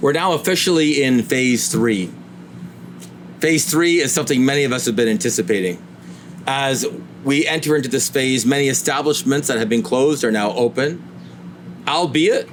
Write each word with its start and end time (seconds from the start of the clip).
We're 0.00 0.12
now 0.12 0.32
officially 0.32 1.02
in 1.02 1.22
phase 1.22 1.68
three. 1.68 2.12
Phase 3.40 3.68
three 3.68 4.00
is 4.00 4.12
something 4.12 4.44
many 4.44 4.64
of 4.64 4.72
us 4.72 4.86
have 4.86 4.96
been 4.96 5.08
anticipating. 5.08 5.82
As 6.46 6.86
we 7.24 7.46
enter 7.46 7.74
into 7.76 7.88
this 7.88 8.08
phase, 8.08 8.44
many 8.46 8.68
establishments 8.68 9.48
that 9.48 9.58
have 9.58 9.68
been 9.68 9.82
closed 9.82 10.22
are 10.22 10.30
now 10.30 10.52
open, 10.52 11.02
albeit 11.88 12.48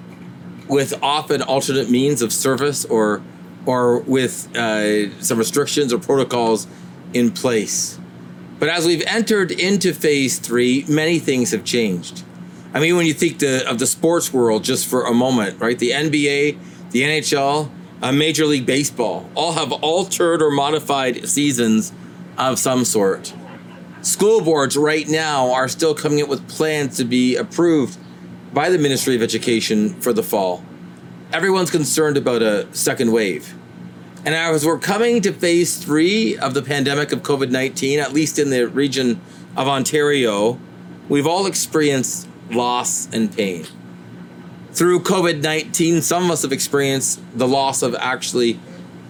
with 0.67 0.93
often 1.03 1.41
alternate 1.41 1.89
means 1.89 2.21
of 2.21 2.31
service 2.31 2.85
or 2.85 3.21
or 3.65 3.99
with 3.99 4.53
uh, 4.57 5.09
some 5.21 5.37
restrictions 5.37 5.93
or 5.93 5.99
protocols 5.99 6.67
in 7.13 7.31
place. 7.31 7.97
But 8.59 8.69
as 8.69 8.85
we've 8.85 9.03
entered 9.05 9.51
into 9.51 9.93
phase 9.93 10.37
three, 10.39 10.85
many 10.89 11.19
things 11.19 11.51
have 11.51 11.63
changed. 11.63 12.23
I 12.73 12.79
mean, 12.79 12.97
when 12.97 13.05
you 13.05 13.13
think 13.13 13.39
the, 13.39 13.69
of 13.69 13.79
the 13.79 13.85
sports 13.85 14.33
world 14.33 14.63
just 14.63 14.87
for 14.87 15.05
a 15.05 15.13
moment, 15.13 15.61
right? 15.61 15.77
The 15.77 15.91
NBA, 15.91 16.57
the 16.93 17.01
NHL, 17.01 17.69
uh, 18.03 18.11
Major 18.11 18.45
League 18.45 18.67
Baseball 18.67 19.29
all 19.33 19.53
have 19.53 19.71
altered 19.71 20.41
or 20.41 20.51
modified 20.51 21.27
seasons 21.27 21.91
of 22.37 22.59
some 22.59 22.85
sort. 22.85 23.33
School 24.01 24.41
boards 24.41 24.77
right 24.77 25.07
now 25.07 25.51
are 25.51 25.67
still 25.67 25.95
coming 25.95 26.21
up 26.21 26.29
with 26.29 26.47
plans 26.47 26.97
to 26.97 27.03
be 27.03 27.35
approved 27.35 27.97
by 28.53 28.69
the 28.69 28.77
Ministry 28.77 29.15
of 29.15 29.23
Education 29.23 29.89
for 30.01 30.13
the 30.13 30.21
fall. 30.21 30.63
Everyone's 31.31 31.71
concerned 31.71 32.15
about 32.15 32.43
a 32.43 32.73
second 32.75 33.11
wave. 33.11 33.55
And 34.23 34.35
as 34.35 34.63
we're 34.65 34.77
coming 34.77 35.19
to 35.21 35.33
phase 35.33 35.83
three 35.83 36.37
of 36.37 36.53
the 36.53 36.61
pandemic 36.61 37.11
of 37.11 37.23
COVID 37.23 37.49
19, 37.49 37.99
at 37.99 38.13
least 38.13 38.37
in 38.37 38.51
the 38.51 38.67
region 38.67 39.19
of 39.57 39.67
Ontario, 39.67 40.59
we've 41.09 41.25
all 41.25 41.47
experienced 41.47 42.27
loss 42.51 43.11
and 43.11 43.35
pain. 43.35 43.65
Through 44.73 45.01
COVID 45.01 45.43
19, 45.43 46.01
some 46.01 46.25
of 46.25 46.31
us 46.31 46.41
have 46.41 46.51
experienced 46.51 47.21
the 47.37 47.47
loss 47.47 47.83
of 47.83 47.93
actually 47.93 48.59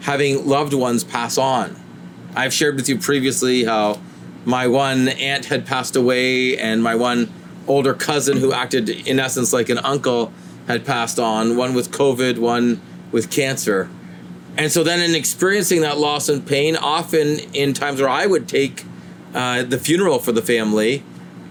having 0.02 0.46
loved 0.46 0.74
ones 0.74 1.06
pass 1.06 1.38
on. 1.38 1.82
I've 2.36 2.54
shared 2.54 2.76
with 2.76 2.90
you 2.90 2.98
previously 2.98 3.64
how 3.64 4.02
my 4.44 4.68
one 4.68 5.08
aunt 5.08 5.46
had 5.46 5.66
passed 5.66 5.96
away, 5.96 6.58
and 6.58 6.84
my 6.84 6.96
one 6.96 7.32
older 7.66 7.94
cousin, 7.94 8.40
who 8.40 8.52
acted 8.52 8.90
in 8.90 9.22
essence 9.22 9.54
like 9.54 9.70
an 9.70 9.78
uncle, 9.78 10.34
had 10.68 10.86
passed 10.86 11.18
on, 11.18 11.56
one 11.56 11.74
with 11.74 11.92
COVID, 11.92 12.40
one 12.40 12.82
with 13.14 13.32
cancer. 13.32 13.90
And 14.58 14.70
so 14.70 14.84
then, 14.84 15.00
in 15.00 15.16
experiencing 15.16 15.80
that 15.80 15.98
loss 15.98 16.28
and 16.28 16.46
pain, 16.46 16.76
often 16.76 17.40
in 17.54 17.72
times 17.74 18.02
where 18.02 18.10
I 18.10 18.26
would 18.26 18.50
take 18.50 18.84
uh, 19.34 19.64
the 19.64 19.78
funeral 19.78 20.20
for 20.20 20.34
the 20.34 20.42
family, 20.42 21.06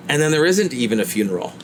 and 0.06 0.20
then 0.20 0.32
there 0.32 0.44
isn't 0.44 0.74
even 0.74 1.00
a 1.00 1.06
funeral 1.06 1.54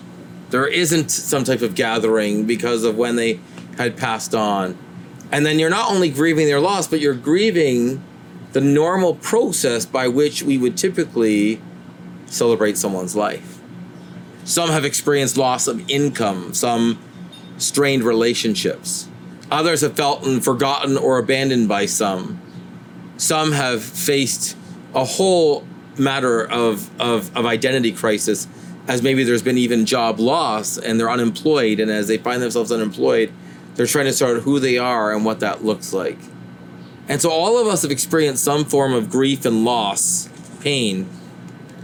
there 0.51 0.67
isn't 0.67 1.11
some 1.11 1.45
type 1.45 1.63
of 1.63 1.75
gathering 1.75 2.45
because 2.45 2.85
of 2.85 2.97
when 2.97 3.17
they 3.17 3.41
had 3.77 3.97
passed 3.97 4.35
on. 4.35 4.77
And 5.31 5.45
then 5.45 5.59
you're 5.59 5.71
not 5.71 5.91
only 5.91 6.11
grieving 6.11 6.47
their 6.47 6.61
loss, 6.61 6.87
but 6.87 7.01
you're 7.01 7.15
grieving 7.15 8.03
the 8.53 8.61
normal 8.61 9.15
process 9.15 9.85
by 9.85 10.09
which 10.09 10.43
we 10.43 10.57
would 10.57 10.77
typically 10.77 11.61
celebrate 12.27 12.79
someone's 12.79 13.15
life. 13.15 13.61
Some 14.45 14.71
have 14.71 14.85
experienced 14.85 15.37
loss 15.37 15.69
of 15.69 15.89
income, 15.91 16.55
some 16.55 16.99
strained 17.59 18.03
relationships. 18.03 19.09
Others 19.51 19.83
have 19.83 19.97
felt 19.97 20.25
forgotten 20.43 20.97
or 20.97 21.19
abandoned 21.19 21.69
by 21.69 21.87
some. 21.87 22.41
Some 23.19 23.53
have 23.53 23.83
faced 23.83 24.57
a 24.95 25.05
whole 25.05 25.67
matter 25.99 26.43
of, 26.43 26.89
of, 27.01 27.37
of 27.37 27.45
identity 27.45 27.93
crisis 27.93 28.47
as 28.89 29.03
maybe 29.03 29.23
there's 29.23 29.43
been 29.43 29.59
even 29.59 29.85
job 29.85 30.19
loss 30.19 30.79
and 30.79 30.99
they're 30.99 31.11
unemployed 31.11 31.79
and 31.79 31.91
as 31.91 32.09
they 32.09 32.17
find 32.17 32.43
themselves 32.43 32.73
unemployed 32.73 33.31
they're 33.75 33.87
trying 33.87 34.07
to 34.07 34.13
sort 34.13 34.39
out 34.39 34.43
who 34.43 34.59
they 34.59 34.77
are 34.77 35.15
and 35.15 35.25
what 35.25 35.39
that 35.39 35.65
looks 35.65 35.93
like. 35.93 36.19
And 37.07 37.23
so 37.23 37.31
all 37.31 37.59
of 37.59 37.69
us 37.69 37.83
have 37.83 37.93
experienced 37.93 38.43
some 38.43 38.65
form 38.65 38.93
of 38.93 39.09
grief 39.09 39.45
and 39.45 39.65
loss 39.65 40.29
pain 40.61 41.09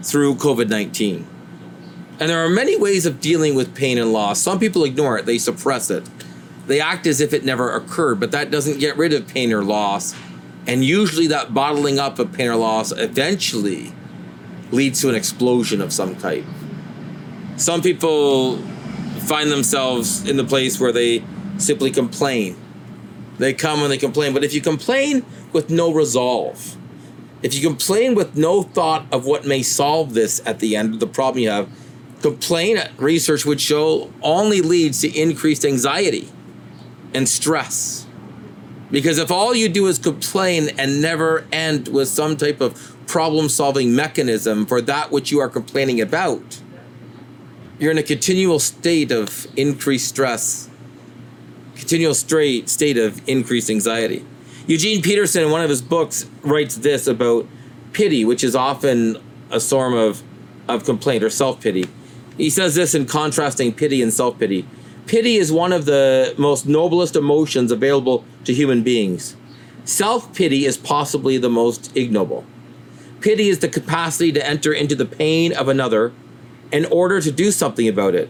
through 0.02 0.34
covid-19 0.34 1.24
and 2.20 2.30
there 2.30 2.44
are 2.44 2.48
many 2.48 2.76
ways 2.76 3.06
of 3.06 3.20
dealing 3.20 3.54
with 3.54 3.74
pain 3.74 3.98
and 3.98 4.12
loss. 4.12 4.40
Some 4.40 4.60
people 4.60 4.84
ignore 4.84 5.18
it. 5.18 5.26
They 5.26 5.38
suppress 5.38 5.90
it. 5.90 6.08
They 6.68 6.80
act 6.80 7.06
as 7.06 7.20
if 7.20 7.32
it 7.32 7.44
never 7.44 7.74
occurred 7.74 8.18
but 8.18 8.32
that 8.32 8.50
doesn't 8.50 8.80
get 8.80 8.96
rid 8.96 9.12
of 9.12 9.28
pain 9.28 9.52
or 9.52 9.62
loss. 9.62 10.14
And 10.66 10.82
usually 10.82 11.26
that 11.26 11.52
bottling 11.52 11.98
up 11.98 12.18
of 12.18 12.32
pain 12.32 12.48
or 12.48 12.56
loss 12.56 12.90
eventually 12.90 13.92
leads 14.70 15.00
to 15.02 15.10
an 15.10 15.14
explosion 15.14 15.80
of 15.80 15.92
some 15.92 16.16
type 16.16 16.44
some 17.56 17.82
people 17.82 18.58
find 19.26 19.50
themselves 19.50 20.28
in 20.28 20.36
the 20.36 20.44
place 20.44 20.80
where 20.80 20.92
they 20.92 21.24
simply 21.58 21.90
complain. 21.90 22.56
They 23.38 23.54
come 23.54 23.82
and 23.82 23.90
they 23.90 23.98
complain. 23.98 24.32
But 24.32 24.44
if 24.44 24.54
you 24.54 24.60
complain 24.60 25.24
with 25.52 25.70
no 25.70 25.92
resolve, 25.92 26.76
if 27.42 27.54
you 27.54 27.60
complain 27.60 28.14
with 28.14 28.36
no 28.36 28.62
thought 28.62 29.06
of 29.12 29.26
what 29.26 29.46
may 29.46 29.62
solve 29.62 30.14
this 30.14 30.40
at 30.46 30.60
the 30.60 30.76
end 30.76 30.94
of 30.94 31.00
the 31.00 31.06
problem 31.06 31.42
you 31.42 31.50
have, 31.50 31.68
complain 32.22 32.78
research 32.96 33.44
would 33.44 33.60
show 33.60 34.12
only 34.22 34.60
leads 34.60 35.00
to 35.02 35.08
increased 35.08 35.64
anxiety 35.64 36.28
and 37.12 37.28
stress. 37.28 38.06
Because 38.90 39.18
if 39.18 39.30
all 39.30 39.54
you 39.54 39.68
do 39.68 39.86
is 39.86 39.98
complain 39.98 40.70
and 40.78 41.02
never 41.02 41.46
end 41.52 41.88
with 41.88 42.08
some 42.08 42.36
type 42.36 42.60
of 42.60 42.96
problem 43.06 43.48
solving 43.48 43.94
mechanism 43.94 44.66
for 44.66 44.80
that 44.80 45.10
which 45.10 45.30
you 45.30 45.40
are 45.40 45.48
complaining 45.48 46.00
about, 46.00 46.60
you're 47.84 47.92
in 47.92 47.98
a 47.98 48.02
continual 48.02 48.58
state 48.58 49.12
of 49.12 49.46
increased 49.58 50.08
stress, 50.08 50.70
continual 51.76 52.14
straight 52.14 52.70
state 52.70 52.96
of 52.96 53.20
increased 53.28 53.68
anxiety. 53.68 54.24
Eugene 54.66 55.02
Peterson, 55.02 55.42
in 55.42 55.50
one 55.50 55.60
of 55.60 55.68
his 55.68 55.82
books, 55.82 56.24
writes 56.40 56.76
this 56.76 57.06
about 57.06 57.46
pity, 57.92 58.24
which 58.24 58.42
is 58.42 58.56
often 58.56 59.18
a 59.50 59.60
form 59.60 59.92
of, 59.92 60.22
of 60.66 60.86
complaint 60.86 61.22
or 61.22 61.28
self 61.28 61.60
pity. 61.60 61.84
He 62.38 62.48
says 62.48 62.74
this 62.74 62.94
in 62.94 63.04
contrasting 63.04 63.74
pity 63.74 64.00
and 64.00 64.10
self 64.10 64.38
pity. 64.38 64.66
Pity 65.06 65.36
is 65.36 65.52
one 65.52 65.74
of 65.74 65.84
the 65.84 66.34
most 66.38 66.66
noblest 66.66 67.16
emotions 67.16 67.70
available 67.70 68.24
to 68.44 68.54
human 68.54 68.82
beings. 68.82 69.36
Self 69.84 70.34
pity 70.34 70.64
is 70.64 70.78
possibly 70.78 71.36
the 71.36 71.50
most 71.50 71.94
ignoble. 71.94 72.46
Pity 73.20 73.50
is 73.50 73.58
the 73.58 73.68
capacity 73.68 74.32
to 74.32 74.46
enter 74.46 74.72
into 74.72 74.94
the 74.94 75.04
pain 75.04 75.52
of 75.52 75.68
another 75.68 76.14
in 76.74 76.84
order 76.86 77.20
to 77.20 77.30
do 77.30 77.52
something 77.52 77.86
about 77.86 78.16
it. 78.16 78.28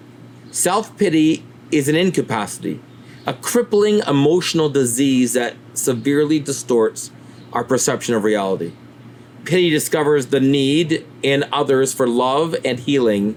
Self 0.51 0.97
pity 0.99 1.43
is 1.73 1.89
an 1.89 1.97
incapacity, 1.97 2.79
a 3.27 3.33
crippling 3.33 4.01
emotional 4.07 4.69
disease 4.69 5.33
that 5.33 5.57
severely 5.73 6.39
distorts 6.39 7.11
our 7.55 7.65
perception 7.65 8.15
of 8.15 8.23
reality. 8.23 8.73
Pity 9.47 9.71
discovers 9.71 10.27
the 10.27 10.41
need 10.41 11.07
in 11.23 11.47
others 11.55 11.95
for 11.95 12.07
love 12.07 12.55
and 12.67 12.81
healing, 12.81 13.35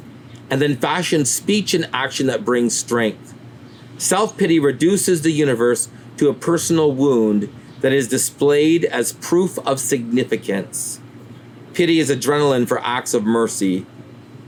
and 0.49 0.61
then 0.61 0.75
fashions 0.75 1.31
speech 1.31 1.73
and 1.73 1.89
action 1.93 2.27
that 2.27 2.43
brings 2.43 2.77
strength. 2.77 3.33
Self 3.97 4.37
pity 4.37 4.59
reduces 4.59 5.21
the 5.21 5.31
universe 5.31 5.87
to 6.17 6.27
a 6.27 6.33
personal 6.33 6.91
wound 6.91 7.47
that 7.79 7.93
is 7.93 8.09
displayed 8.09 8.83
as 8.83 9.13
proof 9.13 9.57
of 9.59 9.79
significance. 9.79 10.99
Pity 11.73 11.99
is 12.01 12.09
adrenaline 12.09 12.67
for 12.67 12.83
acts 12.83 13.13
of 13.13 13.23
mercy 13.23 13.85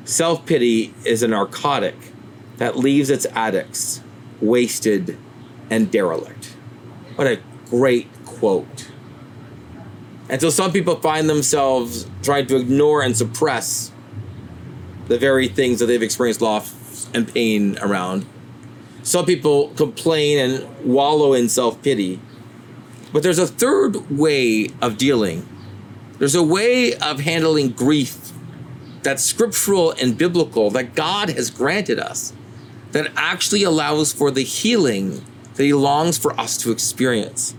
Self 0.10 0.44
pity 0.48 0.92
is 1.06 1.22
a 1.22 1.28
narcotic 1.28 1.94
that 2.58 2.76
leaves 2.76 3.12
its 3.12 3.28
addicts 3.28 4.02
wasted 4.42 5.16
and 5.70 5.92
derelict. 5.92 6.48
What 7.14 7.28
a 7.28 7.40
great 7.68 8.08
quote. 8.26 8.90
And 10.28 10.42
so 10.42 10.50
some 10.50 10.72
people 10.72 10.96
find 10.96 11.30
themselves 11.30 12.08
trying 12.24 12.48
to 12.48 12.56
ignore 12.56 13.04
and 13.04 13.16
suppress 13.16 13.92
the 15.08 15.20
very 15.20 15.48
things 15.48 15.78
that 15.78 15.86
they've 15.86 16.02
experienced 16.02 16.42
loss 16.42 17.08
and 17.14 17.32
pain 17.32 17.78
around. 17.78 18.26
Some 19.04 19.28
people 19.28 19.70
complain 19.76 20.40
and 20.40 20.86
wallow 20.88 21.34
in 21.34 21.50
self 21.50 21.84
pity. 21.84 22.20
But 23.14 23.22
there's 23.22 23.38
a 23.38 23.46
third 23.46 24.10
way 24.10 24.70
of 24.82 24.98
dealing. 24.98 25.48
There's 26.18 26.34
a 26.34 26.42
way 26.42 26.96
of 26.96 27.20
handling 27.20 27.70
grief 27.70 28.30
that's 29.04 29.24
scriptural 29.24 29.92
and 29.92 30.18
biblical 30.18 30.70
that 30.72 30.96
God 30.96 31.30
has 31.30 31.50
granted 31.50 32.00
us 32.00 32.34
that 32.92 33.12
actually 33.16 33.64
allows 33.64 34.12
for 34.12 34.32
the 34.32 34.44
healing 34.44 35.24
that 35.56 35.64
He 35.64 35.74
longs 35.74 36.18
for 36.18 36.38
us 36.40 36.58
to 36.58 36.72
experience. 36.72 37.56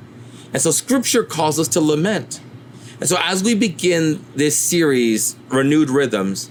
And 0.52 0.60
so 0.60 0.70
Scripture 0.70 1.22
calls 1.22 1.58
us 1.58 1.68
to 1.68 1.80
lament. 1.80 2.40
And 2.98 3.08
so 3.08 3.16
as 3.18 3.42
we 3.42 3.54
begin 3.54 4.24
this 4.34 4.58
series, 4.58 5.36
Renewed 5.48 5.88
Rhythms, 5.88 6.50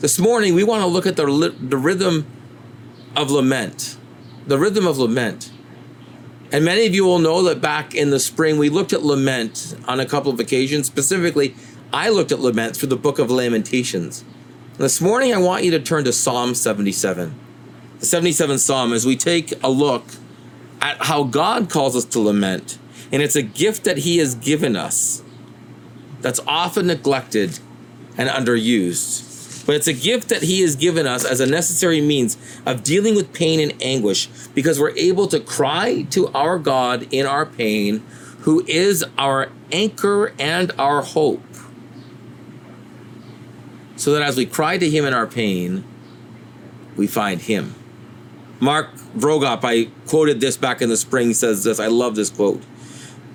this 0.00 0.18
morning 0.18 0.54
we 0.54 0.64
want 0.64 0.82
to 0.82 0.86
look 0.86 1.06
at 1.06 1.16
the, 1.16 1.54
the 1.58 1.76
rhythm 1.76 2.26
of 3.14 3.30
lament. 3.30 3.96
The 4.46 4.58
rhythm 4.58 4.86
of 4.86 4.98
lament. 4.98 5.52
And 6.52 6.64
many 6.64 6.86
of 6.86 6.94
you 6.94 7.04
will 7.04 7.18
know 7.18 7.42
that 7.44 7.60
back 7.60 7.94
in 7.94 8.10
the 8.10 8.20
spring 8.20 8.58
we 8.58 8.68
looked 8.68 8.92
at 8.92 9.02
lament 9.02 9.74
on 9.88 9.98
a 9.98 10.06
couple 10.06 10.30
of 10.30 10.38
occasions. 10.38 10.86
Specifically, 10.86 11.56
I 11.92 12.08
looked 12.08 12.32
at 12.32 12.40
laments 12.40 12.78
through 12.78 12.88
the 12.88 12.96
book 12.96 13.18
of 13.20 13.30
Lamentations. 13.30 14.24
This 14.76 15.00
morning, 15.00 15.32
I 15.32 15.38
want 15.38 15.62
you 15.62 15.70
to 15.70 15.80
turn 15.80 16.04
to 16.04 16.12
Psalm 16.12 16.54
77. 16.54 17.34
The 18.00 18.06
77th 18.06 18.58
Psalm, 18.58 18.92
as 18.92 19.06
we 19.06 19.16
take 19.16 19.52
a 19.62 19.70
look 19.70 20.04
at 20.80 21.04
how 21.04 21.22
God 21.22 21.70
calls 21.70 21.94
us 21.94 22.04
to 22.06 22.20
lament. 22.20 22.78
And 23.12 23.22
it's 23.22 23.36
a 23.36 23.42
gift 23.42 23.84
that 23.84 23.98
He 23.98 24.18
has 24.18 24.34
given 24.34 24.74
us 24.74 25.22
that's 26.20 26.40
often 26.46 26.88
neglected 26.88 27.60
and 28.18 28.28
underused. 28.28 29.64
But 29.64 29.76
it's 29.76 29.86
a 29.86 29.92
gift 29.92 30.28
that 30.28 30.42
He 30.42 30.62
has 30.62 30.74
given 30.74 31.06
us 31.06 31.24
as 31.24 31.38
a 31.38 31.46
necessary 31.46 32.00
means 32.00 32.36
of 32.66 32.82
dealing 32.82 33.14
with 33.14 33.32
pain 33.32 33.60
and 33.60 33.80
anguish 33.80 34.26
because 34.54 34.80
we're 34.80 34.96
able 34.96 35.28
to 35.28 35.38
cry 35.38 36.02
to 36.10 36.26
our 36.28 36.58
God 36.58 37.06
in 37.12 37.26
our 37.26 37.46
pain, 37.46 38.04
who 38.40 38.64
is 38.66 39.04
our 39.16 39.50
anchor 39.70 40.34
and 40.38 40.72
our 40.78 41.02
hope. 41.02 41.42
So 43.96 44.12
that 44.12 44.22
as 44.22 44.36
we 44.36 44.46
cry 44.46 44.78
to 44.78 44.88
Him 44.88 45.04
in 45.04 45.14
our 45.14 45.26
pain, 45.26 45.84
we 46.96 47.06
find 47.06 47.40
Him. 47.40 47.74
Mark 48.60 48.94
Vroegop, 49.16 49.60
I 49.64 49.90
quoted 50.06 50.40
this 50.40 50.56
back 50.56 50.80
in 50.80 50.88
the 50.88 50.96
spring, 50.96 51.34
says 51.34 51.64
this. 51.64 51.78
I 51.78 51.88
love 51.88 52.14
this 52.14 52.30
quote. 52.30 52.62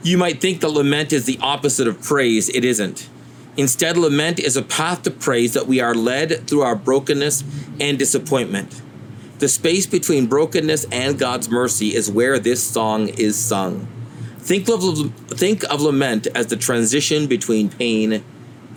You 0.04 0.18
might 0.18 0.42
think 0.42 0.62
that 0.62 0.70
lament 0.70 1.14
is 1.14 1.26
the 1.26 1.38
opposite 1.42 1.88
of 1.88 2.02
praise. 2.02 2.50
It 2.50 2.66
isn't. 2.66 3.08
Instead, 3.58 3.98
lament 3.98 4.40
is 4.40 4.56
a 4.56 4.64
path 4.64 5.04
to 5.04 5.12
praise 5.12 5.54
that 5.54 5.68
we 5.68 5.80
are 5.80 5.94
led 5.94 6.48
through 6.48 6.62
our 6.62 6.76
brokenness 6.76 7.44
and 7.80 8.00
disappointment. 8.00 8.82
The 9.40 9.48
space 9.48 9.86
between 9.86 10.28
brokenness 10.28 10.86
and 10.92 11.20
God's 11.20 11.50
mercy 11.50 11.94
is 11.94 12.10
where 12.10 12.40
this 12.40 12.64
song 12.64 13.10
is 13.10 13.38
sung. 13.38 13.88
Think 14.38 14.70
of, 14.70 15.14
think 15.28 15.64
of 15.66 15.82
lament 15.82 16.28
as 16.34 16.48
the 16.48 16.56
transition 16.56 17.28
between 17.28 17.70
pain 17.70 18.24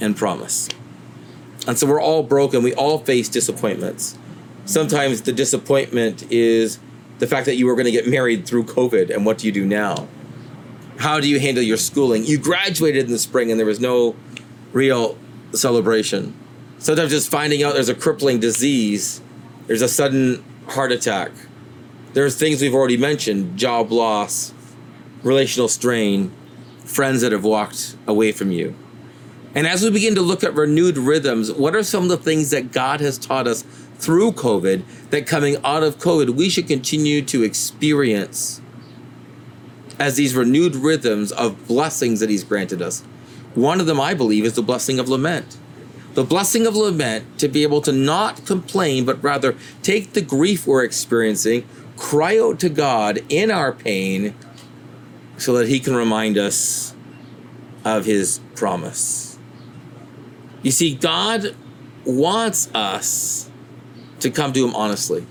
and 0.00 0.16
promise. 0.16 0.68
And 1.66 1.78
so 1.78 1.86
we're 1.86 2.00
all 2.00 2.22
broken. 2.22 2.62
We 2.62 2.74
all 2.74 2.98
face 2.98 3.28
disappointments. 3.28 4.18
Sometimes 4.66 5.22
the 5.22 5.32
disappointment 5.32 6.30
is 6.30 6.78
the 7.18 7.26
fact 7.26 7.46
that 7.46 7.56
you 7.56 7.66
were 7.66 7.74
going 7.74 7.86
to 7.86 7.90
get 7.90 8.08
married 8.08 8.46
through 8.46 8.64
COVID, 8.64 9.14
and 9.14 9.24
what 9.24 9.38
do 9.38 9.46
you 9.46 9.52
do 9.52 9.64
now? 9.64 10.08
How 10.98 11.20
do 11.20 11.28
you 11.28 11.40
handle 11.40 11.62
your 11.62 11.76
schooling? 11.76 12.24
You 12.24 12.38
graduated 12.38 13.04
in 13.04 13.10
the 13.10 13.18
spring, 13.18 13.50
and 13.50 13.58
there 13.58 13.66
was 13.66 13.80
no 13.80 14.16
real 14.72 15.18
celebration. 15.52 16.34
Sometimes 16.78 17.10
just 17.10 17.30
finding 17.30 17.62
out 17.62 17.74
there's 17.74 17.88
a 17.88 17.94
crippling 17.94 18.40
disease, 18.40 19.22
there's 19.66 19.82
a 19.82 19.88
sudden 19.88 20.44
heart 20.68 20.92
attack. 20.92 21.30
There's 22.12 22.36
things 22.36 22.60
we've 22.60 22.74
already 22.74 22.96
mentioned 22.96 23.58
job 23.58 23.90
loss, 23.90 24.52
relational 25.22 25.68
strain, 25.68 26.32
friends 26.84 27.22
that 27.22 27.32
have 27.32 27.44
walked 27.44 27.96
away 28.06 28.32
from 28.32 28.50
you. 28.50 28.74
And 29.54 29.66
as 29.66 29.82
we 29.82 29.90
begin 29.90 30.16
to 30.16 30.20
look 30.20 30.42
at 30.42 30.54
renewed 30.54 30.98
rhythms, 30.98 31.52
what 31.52 31.76
are 31.76 31.84
some 31.84 32.04
of 32.04 32.08
the 32.08 32.16
things 32.16 32.50
that 32.50 32.72
God 32.72 33.00
has 33.00 33.18
taught 33.18 33.46
us 33.46 33.62
through 33.98 34.32
COVID 34.32 34.82
that 35.10 35.26
coming 35.26 35.56
out 35.64 35.84
of 35.84 35.98
COVID 35.98 36.30
we 36.30 36.48
should 36.48 36.66
continue 36.66 37.22
to 37.22 37.44
experience 37.44 38.60
as 39.98 40.16
these 40.16 40.34
renewed 40.34 40.74
rhythms 40.74 41.30
of 41.30 41.68
blessings 41.68 42.18
that 42.18 42.30
He's 42.30 42.42
granted 42.42 42.82
us? 42.82 43.02
One 43.54 43.80
of 43.80 43.86
them, 43.86 44.00
I 44.00 44.14
believe, 44.14 44.44
is 44.44 44.54
the 44.54 44.62
blessing 44.62 44.98
of 44.98 45.08
lament. 45.08 45.56
The 46.14 46.24
blessing 46.24 46.66
of 46.66 46.74
lament 46.74 47.38
to 47.38 47.48
be 47.48 47.62
able 47.62 47.80
to 47.82 47.92
not 47.92 48.44
complain, 48.46 49.04
but 49.04 49.22
rather 49.22 49.56
take 49.82 50.12
the 50.12 50.20
grief 50.20 50.66
we're 50.66 50.82
experiencing, 50.82 51.64
cry 51.96 52.38
out 52.38 52.58
to 52.60 52.68
God 52.68 53.24
in 53.28 53.52
our 53.52 53.72
pain, 53.72 54.34
so 55.36 55.52
that 55.54 55.68
He 55.68 55.78
can 55.78 55.94
remind 55.94 56.36
us 56.36 56.94
of 57.84 58.04
His 58.04 58.40
promise. 58.56 59.33
You 60.64 60.70
see, 60.70 60.94
God 60.94 61.54
wants 62.06 62.74
us 62.74 63.50
to 64.20 64.30
come 64.30 64.54
to 64.54 64.66
Him 64.66 64.74
honestly. 64.74 65.26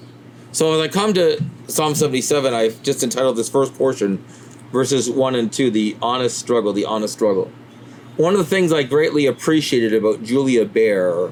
So 0.52 0.74
as 0.74 0.80
I 0.80 0.88
come 0.88 1.16
to 1.16 1.44
Psalm 1.68 1.96
77, 1.96 2.54
I've 2.54 2.84
just 2.84 3.02
entitled 3.02 3.36
this 3.36 3.50
first 3.50 3.74
portion, 3.74 4.24
verses 4.72 5.10
1 5.10 5.34
and 5.34 5.52
2, 5.52 5.72
The 5.72 5.98
Honest 6.04 6.38
Struggle, 6.38 6.72
The 6.72 6.86
Honest 6.86 7.16
Struggle. 7.16 7.52
One 8.16 8.34
of 8.34 8.38
the 8.38 8.46
things 8.46 8.72
I 8.72 8.84
greatly 8.84 9.26
appreciated 9.26 9.92
about 9.96 10.22
Julia 10.22 10.66
Baer 10.66 11.32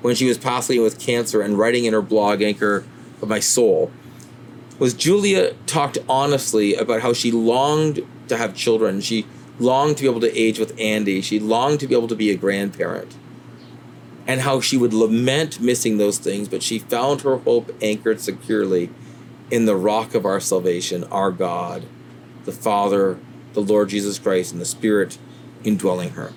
when 0.00 0.14
she 0.14 0.26
was 0.26 0.38
passing 0.38 0.80
with 0.80 0.98
cancer 0.98 1.42
and 1.42 1.58
writing 1.58 1.84
in 1.84 1.92
her 1.92 2.00
blog, 2.00 2.40
Anchor 2.40 2.86
of 3.20 3.28
My 3.28 3.40
Soul, 3.40 3.92
was 4.78 4.94
Julia 4.94 5.52
talked 5.66 5.98
honestly 6.08 6.74
about 6.74 7.02
how 7.02 7.12
she 7.12 7.30
longed 7.30 8.06
to 8.28 8.38
have 8.38 8.56
children. 8.56 9.02
She 9.02 9.26
longed 9.58 9.98
to 9.98 10.04
be 10.04 10.08
able 10.08 10.20
to 10.20 10.34
age 10.34 10.58
with 10.58 10.74
Andy. 10.80 11.20
She 11.20 11.38
longed 11.38 11.80
to 11.80 11.86
be 11.86 11.94
able 11.94 12.08
to 12.08 12.16
be 12.16 12.30
a 12.30 12.36
grandparent 12.36 13.14
and 14.26 14.40
how 14.40 14.60
she 14.60 14.76
would 14.76 14.94
lament 14.94 15.60
missing 15.60 15.98
those 15.98 16.18
things, 16.18 16.48
but 16.48 16.62
she 16.62 16.78
found 16.78 17.22
her 17.22 17.38
hope 17.38 17.70
anchored 17.82 18.20
securely 18.20 18.90
in 19.50 19.66
the 19.66 19.76
rock 19.76 20.14
of 20.14 20.24
our 20.24 20.40
salvation, 20.40 21.04
our 21.04 21.30
God, 21.30 21.84
the 22.44 22.52
Father, 22.52 23.18
the 23.52 23.60
Lord 23.60 23.90
Jesus 23.90 24.18
Christ, 24.18 24.52
and 24.52 24.60
the 24.60 24.66
Spirit 24.66 25.18
indwelling 25.62 26.10
her. 26.10 26.32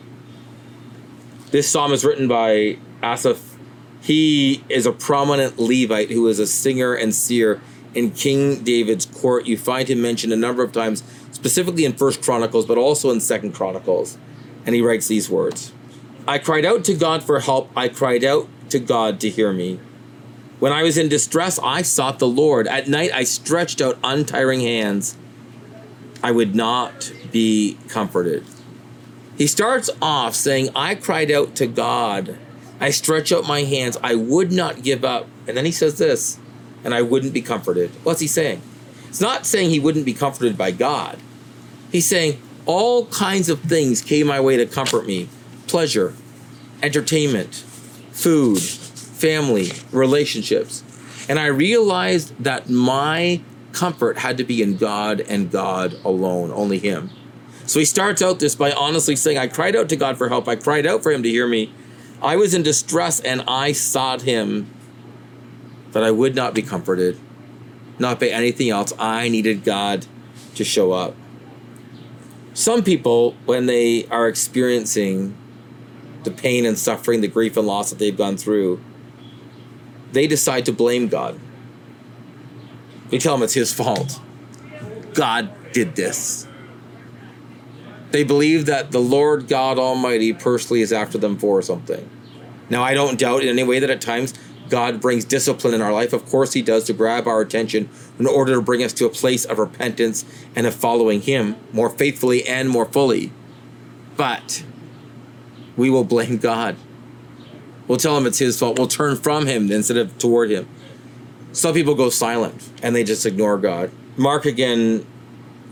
This 1.51 1.69
psalm 1.69 1.94
is 1.94 2.04
written 2.04 2.28
by 2.28 2.78
Asaph. 3.01 3.57
He 4.01 4.63
is 4.69 4.86
a 4.86 4.92
prominent 4.92 5.57
Levite 5.57 6.12
who 6.12 6.28
is 6.28 6.40
a 6.40 6.48
singer 6.48 6.94
and 6.94 7.16
seer 7.16 7.62
in 7.94 8.12
King 8.12 8.63
David's 8.63 9.06
court. 9.06 9.45
You 9.45 9.57
find 9.57 9.88
him 9.88 10.01
mentioned 10.01 10.33
a 10.33 10.38
number 10.38 10.62
of 10.62 10.72
times, 10.74 11.04
specifically 11.31 11.86
in 11.86 11.94
First 11.94 12.22
Chronicles, 12.22 12.66
but 12.66 12.78
also 12.78 13.10
in 13.12 13.22
Second 13.22 13.54
Chronicles. 13.54 14.18
And 14.66 14.75
he 14.75 14.81
writes 14.81 15.07
these 15.07 15.30
words. 15.30 15.72
I 16.28 16.40
cried 16.40 16.66
out 16.66 16.84
to 16.86 16.94
God 16.94 17.24
for 17.24 17.40
help. 17.40 17.72
I 17.74 17.88
cried 17.88 18.26
out 18.26 18.50
to 18.70 18.80
God 18.80 19.22
to 19.22 19.30
hear 19.30 19.54
me. 19.54 19.80
When 20.60 20.74
I 20.74 20.84
was 20.84 20.98
in 20.98 21.08
distress, 21.08 21.58
I 21.64 21.84
sought 21.84 22.20
the 22.20 22.28
Lord. 22.28 22.68
At 22.68 22.90
night, 22.90 23.14
I 23.14 23.24
stretched 23.24 23.80
out 23.80 23.98
untiring 24.04 24.60
hands. 24.60 25.16
I 26.22 26.32
would 26.32 26.54
not 26.54 27.14
be 27.32 27.78
comforted. 27.88 28.44
He 29.38 29.48
starts 29.48 29.90
off 30.02 30.36
saying, 30.36 30.70
I 30.76 30.96
cried 30.96 31.32
out 31.32 31.56
to 31.56 31.68
God. 31.68 32.38
I 32.82 32.90
stretch 32.90 33.32
out 33.32 33.48
my 33.48 33.62
hands. 33.62 33.98
I 34.04 34.16
would 34.16 34.52
not 34.52 34.84
give 34.84 35.06
up. 35.06 35.28
And 35.48 35.56
then 35.56 35.64
he 35.64 35.72
says 35.72 35.98
this, 35.98 36.40
and 36.84 36.94
I 36.94 37.04
wouldn't 37.04 37.34
be 37.34 37.42
comforted. 37.42 37.92
What's 38.04 38.20
he 38.20 38.28
saying? 38.28 38.62
It's 39.08 39.22
not 39.22 39.46
saying 39.46 39.70
he 39.70 39.80
wouldn't 39.80 40.06
be 40.06 40.14
comforted 40.14 40.58
by 40.58 40.72
God. 40.72 41.20
He's 41.90 42.06
saying, 42.06 42.42
all 42.66 43.06
kinds 43.06 43.48
of 43.48 43.62
things 43.62 44.02
came 44.02 44.28
my 44.28 44.42
way 44.42 44.58
to 44.58 44.66
comfort 44.66 45.06
me 45.06 45.30
pleasure, 45.68 46.14
entertainment, 46.81 47.56
food, 48.12 48.60
family, 48.60 49.72
relationships. 49.92 50.84
And 51.30 51.40
I 51.40 51.48
realized 51.48 52.34
that 52.44 52.69
my 52.69 53.42
comfort 53.74 54.18
had 54.18 54.38
to 54.38 54.44
be 54.44 54.62
in 54.62 54.78
God 54.78 55.19
and 55.22 55.52
God 55.52 55.96
alone, 56.04 56.52
only 56.52 56.80
Him. 56.80 57.09
So 57.66 57.80
he 57.80 57.86
starts 57.86 58.21
out 58.21 58.40
this 58.40 58.56
by 58.56 58.71
honestly 58.71 59.16
saying, 59.16 59.38
I 59.38 59.47
cried 59.47 59.76
out 59.76 59.90
to 59.90 59.95
God 59.95 60.18
for 60.18 60.30
help. 60.30 60.47
I 60.47 60.56
cried 60.56 60.88
out 60.88 61.04
for 61.04 61.12
Him 61.12 61.24
to 61.24 61.30
hear 61.30 61.47
me. 61.47 61.74
I 62.21 62.38
was 62.38 62.54
in 62.54 62.64
distress 62.64 63.19
and 63.19 63.44
I 63.47 63.74
sought 63.74 64.21
Him 64.21 64.71
that 65.92 66.04
I 66.04 66.12
would 66.12 66.33
not 66.33 66.54
be 66.54 66.62
comforted, 66.62 67.19
not 68.00 68.19
by 68.19 68.28
anything 68.28 68.69
else. 68.69 68.94
I 68.97 69.30
needed 69.30 69.64
God 69.64 70.06
to 70.56 70.64
show 70.64 70.92
up. 70.92 71.16
Some 72.54 72.83
people, 72.83 73.36
when 73.45 73.68
they 73.68 74.06
are 74.07 74.28
experiencing 74.28 75.36
the 76.28 76.42
pain 76.42 76.66
and 76.66 76.78
suffering, 76.78 77.22
the 77.22 77.28
grief 77.28 77.56
and 77.57 77.66
loss 77.66 77.90
that 77.90 78.00
they've 78.00 78.18
gone 78.18 78.38
through, 78.38 78.81
they 80.12 80.28
decide 80.28 80.66
to 80.66 80.74
blame 80.74 81.07
God. 81.07 81.40
They 83.10 83.18
tell 83.18 83.36
him 83.36 83.44
it's 83.44 83.54
his 83.54 83.74
fault. 83.74 84.19
God 85.14 85.52
did 85.72 85.96
this. 85.96 86.48
They 88.12 88.24
believe 88.24 88.66
that 88.66 88.92
the 88.92 89.00
Lord 89.00 89.48
God 89.48 89.80
Almighty 89.80 90.34
personally 90.34 90.81
is 90.81 90.94
after 90.94 91.18
them 91.18 91.38
for 91.38 91.62
something. 91.62 92.10
Now, 92.69 92.84
I 92.84 92.94
don't 92.94 93.19
doubt 93.19 93.44
in 93.44 93.50
any 93.50 93.64
way 93.64 93.80
that 93.80 93.90
at 93.90 94.02
times 94.02 94.34
God 94.69 95.00
brings 95.00 95.24
discipline 95.24 95.74
in 95.74 95.81
our 95.81 95.94
life. 95.94 96.14
Of 96.14 96.26
course, 96.26 96.54
He 96.54 96.62
does 96.62 96.84
to 96.86 96.94
grab 96.94 97.28
our 97.28 97.42
attention 97.42 97.90
in 98.19 98.28
order 98.28 98.56
to 98.56 98.62
bring 98.62 98.84
us 98.84 98.94
to 98.94 99.06
a 99.06 99.10
place 99.10 99.46
of 99.46 99.60
repentance 99.60 100.26
and 100.56 100.68
of 100.68 100.76
following 100.76 101.22
Him 101.22 101.56
more 101.72 101.90
faithfully 101.90 102.46
and 102.46 102.69
more 102.69 102.86
fully. 102.86 103.31
But 104.16 104.64
we 105.78 105.90
will 105.90 106.04
blame 106.04 106.38
God. 106.38 106.76
We'll 107.88 108.00
tell 108.00 108.18
him 108.18 108.26
it's 108.26 108.40
his 108.40 108.60
fault. 108.60 108.78
We'll 108.78 108.88
turn 108.88 109.16
from 109.16 109.46
him 109.46 109.72
instead 109.72 109.96
of 109.96 110.18
toward 110.18 110.52
him. 110.52 110.68
Some 111.54 111.74
people 111.74 111.96
go 111.96 112.10
silent 112.10 112.69
and 112.84 112.96
they 112.96 113.04
just 113.04 113.26
ignore 113.26 113.57
God. 113.57 113.92
Mark 114.18 114.46
again, 114.46 115.06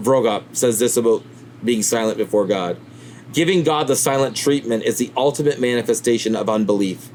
Vroegop 0.02 0.56
says 0.56 0.80
this 0.80 0.96
about 0.96 1.24
being 1.64 1.84
silent 1.84 2.18
before 2.18 2.46
God. 2.46 2.78
Giving 3.34 3.64
God 3.64 3.88
the 3.88 3.96
silent 3.96 4.38
treatment 4.38 4.84
is 4.84 4.98
the 4.98 5.12
ultimate 5.18 5.60
manifestation 5.60 6.36
of 6.36 6.50
unbelief. 6.50 7.10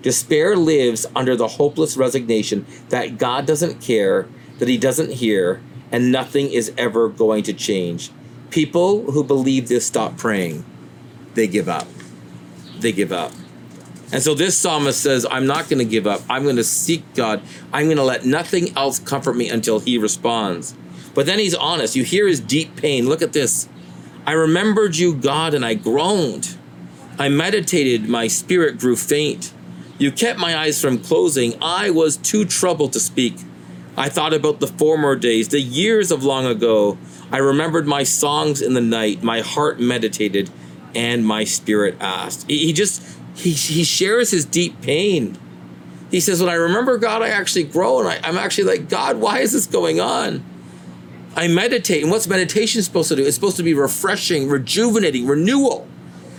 Despair 0.00 0.56
lives 0.56 1.04
under 1.14 1.36
the 1.36 1.48
hopeless 1.48 1.96
resignation 1.96 2.64
that 2.88 3.18
God 3.18 3.44
doesn't 3.44 3.82
care, 3.82 4.28
that 4.60 4.68
He 4.68 4.78
doesn't 4.78 5.12
hear, 5.12 5.60
and 5.90 6.12
nothing 6.12 6.50
is 6.50 6.72
ever 6.78 7.08
going 7.08 7.42
to 7.42 7.52
change. 7.52 8.10
People 8.50 9.10
who 9.10 9.24
believe 9.24 9.68
this 9.68 9.86
stop 9.86 10.16
praying, 10.16 10.64
they 11.34 11.46
give 11.46 11.68
up 11.68 11.86
they 12.80 12.92
give 12.92 13.12
up. 13.12 13.32
And 14.10 14.22
so 14.22 14.34
this 14.34 14.56
psalmist 14.56 15.02
says, 15.02 15.26
I'm 15.30 15.46
not 15.46 15.68
going 15.68 15.78
to 15.78 15.84
give 15.84 16.06
up. 16.06 16.22
I'm 16.30 16.44
going 16.44 16.56
to 16.56 16.64
seek 16.64 17.14
God. 17.14 17.42
I'm 17.72 17.86
going 17.86 17.98
to 17.98 18.04
let 18.04 18.24
nothing 18.24 18.74
else 18.76 18.98
comfort 18.98 19.34
me 19.34 19.50
until 19.50 19.80
he 19.80 19.98
responds. 19.98 20.74
But 21.14 21.26
then 21.26 21.38
he's 21.38 21.54
honest. 21.54 21.94
You 21.94 22.04
hear 22.04 22.26
his 22.26 22.40
deep 22.40 22.76
pain. 22.76 23.06
Look 23.06 23.20
at 23.20 23.32
this. 23.32 23.68
I 24.26 24.32
remembered 24.32 24.96
you, 24.96 25.14
God, 25.14 25.52
and 25.54 25.64
I 25.64 25.74
groaned. 25.74 26.56
I 27.18 27.28
meditated, 27.28 28.08
my 28.08 28.28
spirit 28.28 28.78
grew 28.78 28.94
faint. 28.94 29.52
You 29.98 30.12
kept 30.12 30.38
my 30.38 30.56
eyes 30.56 30.80
from 30.80 31.00
closing. 31.00 31.54
I 31.60 31.90
was 31.90 32.16
too 32.16 32.44
troubled 32.44 32.92
to 32.92 33.00
speak. 33.00 33.36
I 33.96 34.08
thought 34.08 34.32
about 34.32 34.60
the 34.60 34.68
former 34.68 35.16
days, 35.16 35.48
the 35.48 35.60
years 35.60 36.12
of 36.12 36.22
long 36.22 36.46
ago. 36.46 36.96
I 37.32 37.38
remembered 37.38 37.86
my 37.86 38.04
songs 38.04 38.62
in 38.62 38.74
the 38.74 38.80
night. 38.80 39.24
My 39.24 39.40
heart 39.40 39.80
meditated, 39.80 40.50
and 40.94 41.26
my 41.26 41.44
spirit 41.44 41.96
asked. 42.00 42.48
He 42.48 42.72
just 42.72 43.02
he 43.34 43.50
he 43.50 43.84
shares 43.84 44.30
his 44.30 44.44
deep 44.44 44.80
pain. 44.82 45.38
He 46.10 46.20
says, 46.20 46.40
"When 46.40 46.50
I 46.50 46.54
remember 46.54 46.98
God, 46.98 47.22
I 47.22 47.28
actually 47.28 47.64
grow, 47.64 48.00
and 48.00 48.08
I, 48.08 48.20
I'm 48.22 48.38
actually 48.38 48.64
like 48.64 48.88
God. 48.88 49.18
Why 49.18 49.40
is 49.40 49.52
this 49.52 49.66
going 49.66 50.00
on?" 50.00 50.44
I 51.36 51.46
meditate, 51.46 52.02
and 52.02 52.10
what's 52.10 52.26
meditation 52.26 52.82
supposed 52.82 53.10
to 53.10 53.16
do? 53.16 53.24
It's 53.24 53.36
supposed 53.36 53.58
to 53.58 53.62
be 53.62 53.72
refreshing, 53.72 54.48
rejuvenating, 54.48 55.24
renewal. 55.26 55.86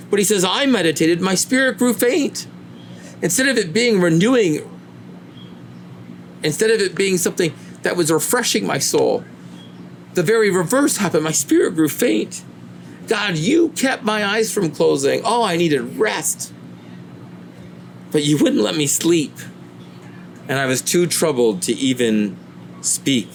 But 0.10 0.20
he 0.20 0.25
says, 0.25 0.44
I 0.44 0.65
meditated, 0.65 1.22
my 1.22 1.36
spirit 1.36 1.77
grew 1.77 1.94
faint. 1.94 2.48
Instead 3.22 3.48
of 3.48 3.58
it 3.58 3.72
being 3.72 4.01
renewing, 4.01 4.70
instead 6.44 6.72
of 6.72 6.82
it 6.82 6.96
being 6.96 7.18
something 7.18 7.53
that 7.84 7.96
was 7.96 8.12
refreshing 8.12 8.65
my 8.65 8.79
soul, 8.79 9.24
the 10.15 10.24
very 10.24 10.50
reverse 10.50 10.98
happened. 10.98 11.24
My 11.24 11.32
spirit 11.32 11.75
grew 11.75 11.89
faint. 11.89 12.44
God, 13.10 13.38
you 13.38 13.70
kept 13.70 14.04
my 14.04 14.24
eyes 14.24 14.54
from 14.54 14.72
closing. 14.72 15.22
Oh, 15.25 15.44
I 15.44 15.58
needed 15.58 15.98
rest. 15.98 16.54
But 18.12 18.24
you 18.24 18.38
wouldn't 18.38 18.62
let 18.62 18.75
me 18.75 18.88
sleep. 18.88 19.34
And 20.48 20.58
I 20.58 20.66
was 20.66 20.82
too 20.82 21.08
troubled 21.08 21.62
to 21.63 21.74
even 21.74 22.38
speak. 22.82 23.30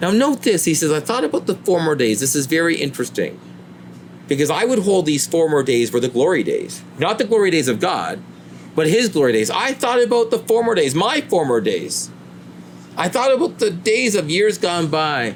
Now, 0.00 0.10
note 0.10 0.42
this. 0.42 0.64
He 0.64 0.74
says, 0.74 0.90
I 0.90 1.00
thought 1.00 1.24
about 1.24 1.46
the 1.46 1.54
former 1.54 1.94
days. 1.94 2.20
This 2.20 2.34
is 2.34 2.46
very 2.46 2.76
interesting 2.76 3.38
because 4.28 4.48
I 4.48 4.64
would 4.64 4.80
hold 4.80 5.06
these 5.06 5.26
former 5.26 5.62
days 5.62 5.92
were 5.92 6.00
the 6.00 6.08
glory 6.08 6.42
days, 6.42 6.82
not 6.98 7.18
the 7.18 7.24
glory 7.24 7.50
days 7.50 7.68
of 7.68 7.80
God, 7.80 8.22
but 8.74 8.86
His 8.86 9.08
glory 9.08 9.32
days. 9.32 9.50
I 9.50 9.74
thought 9.74 10.02
about 10.02 10.30
the 10.30 10.38
former 10.38 10.74
days, 10.74 10.94
my 10.94 11.20
former 11.20 11.60
days. 11.60 12.10
I 12.96 13.08
thought 13.08 13.32
about 13.32 13.58
the 13.58 13.70
days 13.70 14.14
of 14.14 14.30
years 14.30 14.56
gone 14.56 14.88
by. 14.88 15.34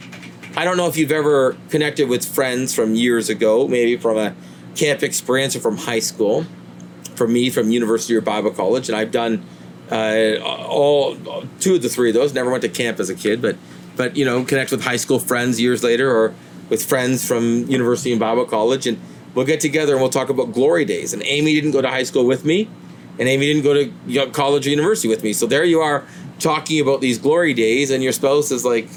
I 0.56 0.64
don't 0.64 0.76
know 0.76 0.87
if 0.87 0.96
you've 0.96 1.12
ever 1.12 1.56
connected 1.68 2.08
with 2.08 2.25
friends 2.25 2.75
from 2.75 2.94
years 2.94 3.28
ago, 3.28 3.66
maybe 3.66 3.96
from 3.96 4.16
a 4.16 4.34
camp 4.76 5.02
experience 5.02 5.56
or 5.56 5.61
from 5.61 5.76
high 5.76 6.00
school. 6.00 6.46
For 7.16 7.28
me, 7.28 7.49
from 7.49 7.70
university 7.70 8.16
or 8.16 8.20
Bible 8.20 8.50
college, 8.50 8.88
and 8.88 8.99
I've 8.99 9.12
done 9.12 9.44
uh, 9.88 10.37
all 10.42 11.14
two 11.61 11.76
of 11.76 11.82
the 11.82 11.88
three 11.88 12.08
of 12.11 12.14
those. 12.14 12.34
Never 12.34 12.50
went 12.50 12.62
to 12.62 12.68
camp 12.68 12.99
as 12.99 13.08
a 13.08 13.14
kid, 13.14 13.40
but 13.40 13.56
but 13.96 14.16
you 14.16 14.25
know, 14.25 14.42
connect 14.42 14.73
with 14.73 14.82
high 14.82 14.96
school 14.96 15.20
friends 15.20 15.61
years 15.61 15.84
later, 15.84 16.11
or 16.11 16.34
with 16.70 16.84
friends 16.84 17.25
from 17.25 17.68
university 17.68 18.11
and 18.11 18.18
Bible 18.18 18.44
college, 18.46 18.88
and 18.88 18.99
we'll 19.32 19.46
get 19.46 19.61
together 19.61 19.92
and 19.92 20.00
we'll 20.00 20.11
talk 20.11 20.28
about 20.28 20.52
glory 20.52 20.84
days. 20.84 21.12
And 21.12 21.23
Amy 21.25 21.54
didn't 21.54 21.70
go 21.70 21.80
to 21.80 21.88
high 21.88 22.02
school 22.02 22.26
with 22.26 22.44
me, 22.44 22.68
and 23.16 23.28
Amy 23.28 23.46
didn't 23.46 23.62
go 23.62 23.75
to 23.75 24.30
college 24.32 24.66
or 24.66 24.70
university 24.70 25.06
with 25.06 25.23
me. 25.23 25.32
So 25.32 25.46
there 25.46 25.62
you 25.62 25.82
are 25.82 26.04
talking 26.40 26.80
about 26.80 27.00
these 27.00 27.18
glory 27.18 27.54
days, 27.54 27.92
and 27.92 28.02
your 28.02 28.12
spouse 28.12 28.50
is 28.50 28.64
like, 28.64 28.88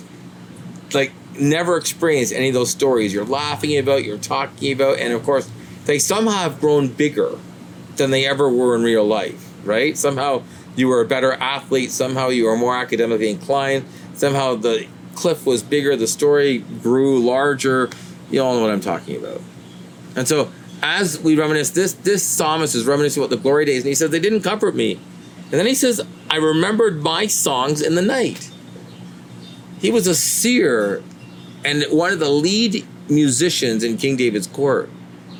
like 0.91 1.11
never 1.39 1.77
experienced 1.77 2.33
any 2.33 2.49
of 2.49 2.53
those 2.53 2.71
stories. 2.71 3.13
You're 3.13 3.25
laughing 3.25 3.77
about, 3.77 4.03
you're 4.03 4.17
talking 4.17 4.73
about, 4.73 4.99
and 4.99 5.13
of 5.13 5.23
course, 5.23 5.49
they 5.85 5.99
somehow 5.99 6.37
have 6.37 6.59
grown 6.59 6.87
bigger 6.87 7.37
than 7.95 8.11
they 8.11 8.25
ever 8.25 8.49
were 8.49 8.75
in 8.75 8.83
real 8.83 9.05
life, 9.05 9.53
right? 9.63 9.97
Somehow 9.97 10.43
you 10.75 10.87
were 10.87 11.01
a 11.01 11.05
better 11.05 11.33
athlete. 11.33 11.91
Somehow 11.91 12.29
you 12.29 12.45
were 12.45 12.55
more 12.55 12.75
academically 12.75 13.29
inclined. 13.29 13.85
Somehow 14.13 14.55
the 14.55 14.87
cliff 15.15 15.45
was 15.45 15.63
bigger, 15.63 15.95
the 15.95 16.07
story 16.07 16.59
grew 16.59 17.19
larger. 17.19 17.89
You 18.29 18.41
all 18.41 18.55
know 18.55 18.61
what 18.61 18.71
I'm 18.71 18.81
talking 18.81 19.17
about. 19.17 19.41
And 20.15 20.27
so 20.27 20.51
as 20.81 21.19
we 21.19 21.35
reminisce, 21.35 21.71
this 21.71 21.93
this 21.93 22.23
psalmist 22.23 22.75
is 22.75 22.85
reminiscing 22.85 23.23
about 23.23 23.31
the 23.31 23.41
glory 23.41 23.65
days, 23.65 23.83
and 23.83 23.87
he 23.87 23.95
says, 23.95 24.11
They 24.11 24.19
didn't 24.19 24.41
comfort 24.41 24.75
me. 24.75 24.99
And 25.45 25.53
then 25.53 25.65
he 25.65 25.75
says, 25.75 26.01
I 26.29 26.37
remembered 26.37 27.01
my 27.01 27.27
songs 27.27 27.81
in 27.81 27.95
the 27.95 28.01
night. 28.01 28.51
He 29.79 29.91
was 29.91 30.05
a 30.07 30.15
seer 30.15 31.01
and 31.67 31.83
one 31.91 32.13
of 32.13 32.19
the 32.19 32.29
lead 32.29 32.87
musicians 33.09 33.83
in 33.83 33.97
King 33.97 34.15
David's 34.15 34.47
court. 34.47 34.89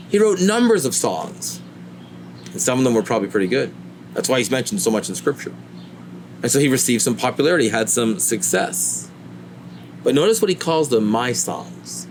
He 0.09 0.19
wrote 0.19 0.41
numbers 0.41 0.83
of 0.83 0.93
songs. 0.93 1.61
And 2.51 2.61
some 2.61 2.77
of 2.77 2.83
them 2.83 2.93
were 2.93 3.01
probably 3.01 3.29
pretty 3.29 3.47
good. 3.47 3.73
That's 4.13 4.27
why 4.27 4.37
he's 4.39 4.51
mentioned 4.51 4.81
so 4.81 4.91
much 4.91 5.07
in 5.07 5.15
scripture. 5.15 5.53
And 6.43 6.51
so 6.51 6.59
he 6.59 6.67
received 6.67 7.01
some 7.01 7.15
popularity, 7.15 7.69
had 7.69 7.89
some 7.89 8.19
success. 8.19 9.09
But 10.03 10.15
notice 10.15 10.41
what 10.41 10.49
he 10.49 10.55
calls 10.55 10.89
them 10.89 11.07
my 11.07 11.31
songs. 11.31 12.07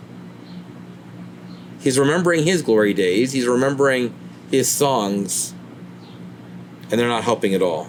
He's 1.80 1.98
remembering 1.98 2.44
his 2.44 2.62
glory 2.62 2.94
days, 2.94 3.32
he's 3.32 3.46
remembering 3.46 4.14
his 4.50 4.68
songs, 4.68 5.54
and 6.90 6.98
they're 6.98 7.06
not 7.06 7.24
helping 7.24 7.54
at 7.54 7.62
all. 7.62 7.86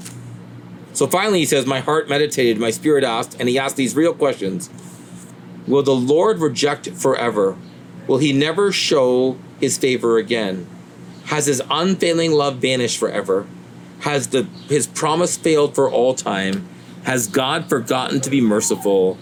So 0.93 1.07
finally, 1.07 1.39
he 1.39 1.45
says, 1.45 1.65
My 1.65 1.79
heart 1.79 2.09
meditated, 2.09 2.59
my 2.59 2.69
spirit 2.69 3.03
asked, 3.03 3.37
and 3.39 3.47
he 3.47 3.57
asked 3.57 3.77
these 3.77 3.95
real 3.95 4.13
questions 4.13 4.69
Will 5.67 5.83
the 5.83 5.95
Lord 5.95 6.39
reject 6.39 6.89
forever? 6.91 7.57
Will 8.07 8.19
he 8.19 8.33
never 8.33 8.71
show 8.71 9.37
his 9.59 9.77
favor 9.77 10.17
again? 10.17 10.67
Has 11.25 11.45
his 11.45 11.61
unfailing 11.69 12.31
love 12.31 12.57
vanished 12.57 12.97
forever? 12.97 13.45
Has 14.01 14.27
the, 14.27 14.43
his 14.69 14.87
promise 14.87 15.37
failed 15.37 15.75
for 15.75 15.89
all 15.91 16.13
time? 16.13 16.67
Has 17.03 17.27
God 17.27 17.67
forgotten 17.69 18.21
to 18.21 18.29
be 18.29 18.39
merciful? 18.41 19.17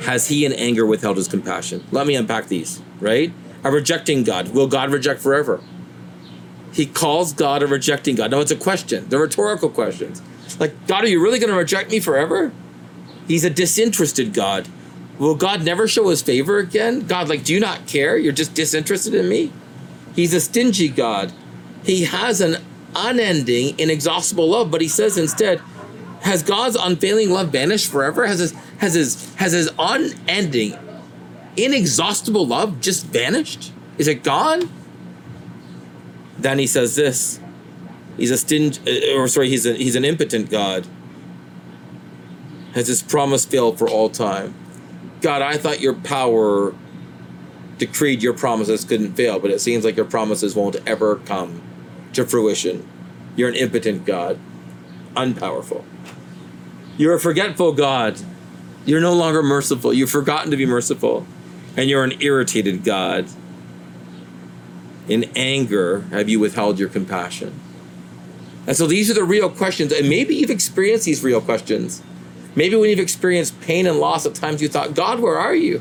has 0.00 0.28
he 0.28 0.44
in 0.44 0.52
anger 0.52 0.86
withheld 0.86 1.16
his 1.16 1.28
compassion? 1.28 1.84
Let 1.92 2.06
me 2.06 2.14
unpack 2.14 2.46
these, 2.46 2.82
right? 3.00 3.32
A 3.62 3.70
rejecting 3.70 4.24
God. 4.24 4.48
Will 4.48 4.66
God 4.66 4.90
reject 4.90 5.20
forever? 5.20 5.60
He 6.72 6.86
calls 6.86 7.32
God 7.32 7.62
a 7.62 7.66
rejecting 7.66 8.16
God. 8.16 8.30
No, 8.30 8.40
it's 8.40 8.50
a 8.50 8.56
question. 8.56 9.08
They're 9.08 9.20
rhetorical 9.20 9.68
questions. 9.68 10.22
Like, 10.58 10.86
God, 10.86 11.04
are 11.04 11.08
you 11.08 11.22
really 11.22 11.38
going 11.38 11.50
to 11.50 11.56
reject 11.56 11.90
me 11.90 12.00
forever? 12.00 12.52
He's 13.28 13.44
a 13.44 13.50
disinterested 13.50 14.32
God. 14.32 14.68
Will 15.20 15.34
God 15.34 15.62
never 15.62 15.86
show 15.86 16.08
his 16.08 16.22
favor 16.22 16.58
again? 16.58 17.06
God, 17.06 17.28
like, 17.28 17.44
do 17.44 17.52
you 17.52 17.60
not 17.60 17.86
care? 17.86 18.16
You're 18.16 18.32
just 18.32 18.54
disinterested 18.54 19.14
in 19.14 19.28
me? 19.28 19.52
He's 20.16 20.32
a 20.32 20.40
stingy 20.40 20.88
God. 20.88 21.32
He 21.84 22.04
has 22.04 22.40
an 22.40 22.56
unending, 22.96 23.78
inexhaustible 23.78 24.48
love, 24.48 24.70
but 24.70 24.80
he 24.80 24.88
says 24.88 25.18
instead, 25.18 25.60
has 26.22 26.42
God's 26.42 26.76
unfailing 26.76 27.30
love 27.30 27.50
vanished 27.50 27.90
forever? 27.90 28.26
Has 28.26 28.38
his 28.38 28.52
has 28.78 28.94
his 28.94 29.34
has 29.34 29.52
his 29.52 29.70
unending, 29.78 30.78
inexhaustible 31.56 32.46
love 32.46 32.80
just 32.80 33.06
vanished? 33.06 33.72
Is 33.98 34.08
it 34.08 34.24
gone? 34.24 34.70
Then 36.38 36.58
he 36.58 36.66
says 36.66 36.96
this. 36.96 37.40
He's 38.16 38.30
a 38.30 38.38
sting 38.38 38.72
uh, 38.86 39.16
or 39.18 39.28
sorry, 39.28 39.50
he's 39.50 39.66
a, 39.66 39.74
he's 39.74 39.96
an 39.96 40.04
impotent 40.04 40.50
God. 40.50 40.86
Has 42.74 42.86
his 42.86 43.02
promise 43.02 43.44
failed 43.44 43.78
for 43.78 43.88
all 43.88 44.08
time? 44.08 44.54
God, 45.20 45.42
I 45.42 45.56
thought 45.56 45.80
your 45.80 45.94
power 45.94 46.74
decreed 47.78 48.22
your 48.22 48.34
promises 48.34 48.84
couldn't 48.84 49.14
fail, 49.14 49.38
but 49.38 49.50
it 49.50 49.60
seems 49.60 49.84
like 49.84 49.96
your 49.96 50.04
promises 50.04 50.54
won't 50.54 50.76
ever 50.86 51.16
come 51.16 51.62
to 52.12 52.24
fruition. 52.26 52.86
You're 53.36 53.48
an 53.48 53.54
impotent 53.54 54.04
God, 54.04 54.38
unpowerful. 55.16 55.84
You're 56.98 57.14
a 57.14 57.20
forgetful 57.20 57.72
God. 57.72 58.20
You're 58.84 59.00
no 59.00 59.14
longer 59.14 59.42
merciful. 59.42 59.92
You've 59.92 60.10
forgotten 60.10 60.50
to 60.50 60.56
be 60.56 60.66
merciful. 60.66 61.26
And 61.76 61.88
you're 61.88 62.04
an 62.04 62.20
irritated 62.20 62.84
God. 62.84 63.28
In 65.08 65.30
anger, 65.34 66.02
have 66.10 66.28
you 66.28 66.38
withheld 66.38 66.78
your 66.78 66.88
compassion? 66.88 67.58
And 68.66 68.76
so 68.76 68.86
these 68.86 69.10
are 69.10 69.14
the 69.14 69.24
real 69.24 69.48
questions. 69.48 69.92
And 69.92 70.08
maybe 70.08 70.34
you've 70.34 70.50
experienced 70.50 71.06
these 71.06 71.22
real 71.22 71.40
questions. 71.40 72.02
Maybe 72.54 72.76
when 72.76 72.90
you've 72.90 72.98
experienced 72.98 73.60
pain 73.60 73.86
and 73.86 73.98
loss, 73.98 74.26
at 74.26 74.34
times 74.34 74.60
you 74.60 74.68
thought, 74.68 74.94
God, 74.94 75.20
where 75.20 75.38
are 75.38 75.54
you? 75.54 75.80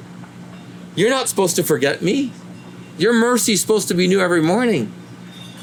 You're 0.95 1.09
not 1.09 1.29
supposed 1.29 1.55
to 1.55 1.63
forget 1.63 2.01
me. 2.01 2.31
Your 2.97 3.13
mercy 3.13 3.53
is 3.53 3.61
supposed 3.61 3.87
to 3.87 3.93
be 3.93 4.07
new 4.07 4.19
every 4.19 4.41
morning. 4.41 4.91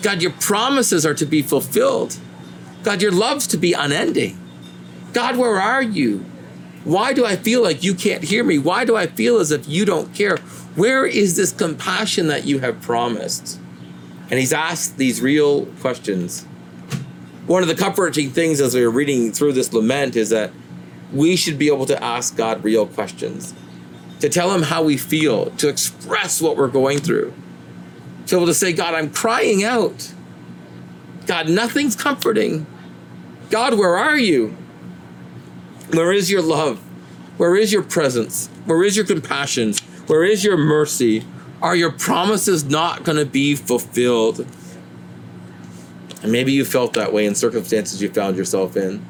God, 0.02 0.22
your 0.22 0.32
promises 0.32 1.04
are 1.04 1.14
to 1.14 1.26
be 1.26 1.42
fulfilled. 1.42 2.16
God, 2.82 3.02
your 3.02 3.12
love's 3.12 3.46
to 3.48 3.56
be 3.56 3.72
unending. 3.72 4.38
God, 5.12 5.36
where 5.36 5.60
are 5.60 5.82
you? 5.82 6.25
Why 6.84 7.12
do 7.12 7.26
I 7.26 7.36
feel 7.36 7.62
like 7.62 7.82
you 7.82 7.94
can't 7.94 8.22
hear 8.22 8.44
me? 8.44 8.58
Why 8.58 8.84
do 8.84 8.96
I 8.96 9.06
feel 9.06 9.38
as 9.38 9.50
if 9.50 9.68
you 9.68 9.84
don't 9.84 10.14
care? 10.14 10.36
Where 10.76 11.04
is 11.04 11.36
this 11.36 11.50
compassion 11.52 12.28
that 12.28 12.44
you 12.44 12.60
have 12.60 12.80
promised? 12.80 13.58
And 14.30 14.38
he's 14.38 14.52
asked 14.52 14.96
these 14.96 15.20
real 15.20 15.66
questions. 15.80 16.44
One 17.46 17.62
of 17.62 17.68
the 17.68 17.75
comforting 17.75 18.30
things 18.30 18.60
as 18.60 18.75
we 18.75 18.82
are 18.82 18.90
reading 18.90 19.32
through 19.32 19.52
this 19.52 19.72
lament 19.72 20.16
is 20.16 20.30
that 20.30 20.52
we 21.16 21.37
should 21.37 21.58
be 21.58 21.68
able 21.68 21.87
to 21.87 22.02
ask 22.02 22.37
God 22.37 22.62
real 22.64 22.87
questions, 22.87 23.54
to 24.20 24.28
tell 24.28 24.52
him 24.52 24.62
how 24.62 24.82
we 24.82 24.96
feel, 24.96 25.50
to 25.52 25.68
express 25.68 26.40
what 26.40 26.56
we're 26.56 26.68
going 26.68 26.99
through, 26.99 27.32
to 28.26 28.35
be 28.35 28.37
able 28.37 28.46
to 28.46 28.54
say, 28.54 28.73
God, 28.73 28.94
I'm 28.94 29.11
crying 29.11 29.64
out. 29.64 30.12
God, 31.26 31.49
nothing's 31.49 31.96
comforting. 31.96 32.66
God, 33.50 33.78
where 33.78 33.96
are 33.96 34.18
you? 34.18 34.56
Where 35.92 36.12
is 36.12 36.30
your 36.30 36.42
love? 36.42 36.78
Where 37.37 37.56
is 37.56 37.73
your 37.73 37.82
presence? 37.82 38.49
Where 38.64 38.82
is 38.82 38.96
your 38.96 39.06
compassion? 39.06 39.75
Where 40.06 40.25
is 40.25 40.44
your 40.44 40.56
mercy? 40.56 41.25
Are 41.62 41.76
your 41.76 41.92
promises 41.92 42.64
not 42.64 43.04
going 43.04 43.18
to 43.18 43.26
be 43.26 43.54
fulfilled? 43.54 44.46
And 46.23 46.32
maybe 46.32 46.52
you 46.52 46.64
felt 46.64 46.94
that 46.94 47.12
way 47.12 47.26
in 47.26 47.35
circumstances 47.35 48.02
you 48.02 48.08
found 48.08 48.37
yourself 48.37 48.76
in. 48.76 49.04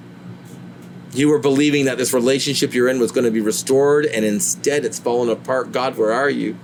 You 1.17 1.31
were 1.31 1.39
believing 1.39 1.87
that 1.87 1.97
this 1.97 2.13
relationship 2.13 2.75
you're 2.75 2.91
in 2.91 3.01
was 3.01 3.11
going 3.11 3.25
to 3.25 3.31
be 3.31 3.41
restored, 3.41 4.05
and 4.05 4.23
instead 4.23 4.85
it's 4.85 4.99
fallen 4.99 5.31
apart. 5.31 5.73
God, 5.73 5.97
where 5.97 6.13
are 6.13 6.29
you? 6.29 6.59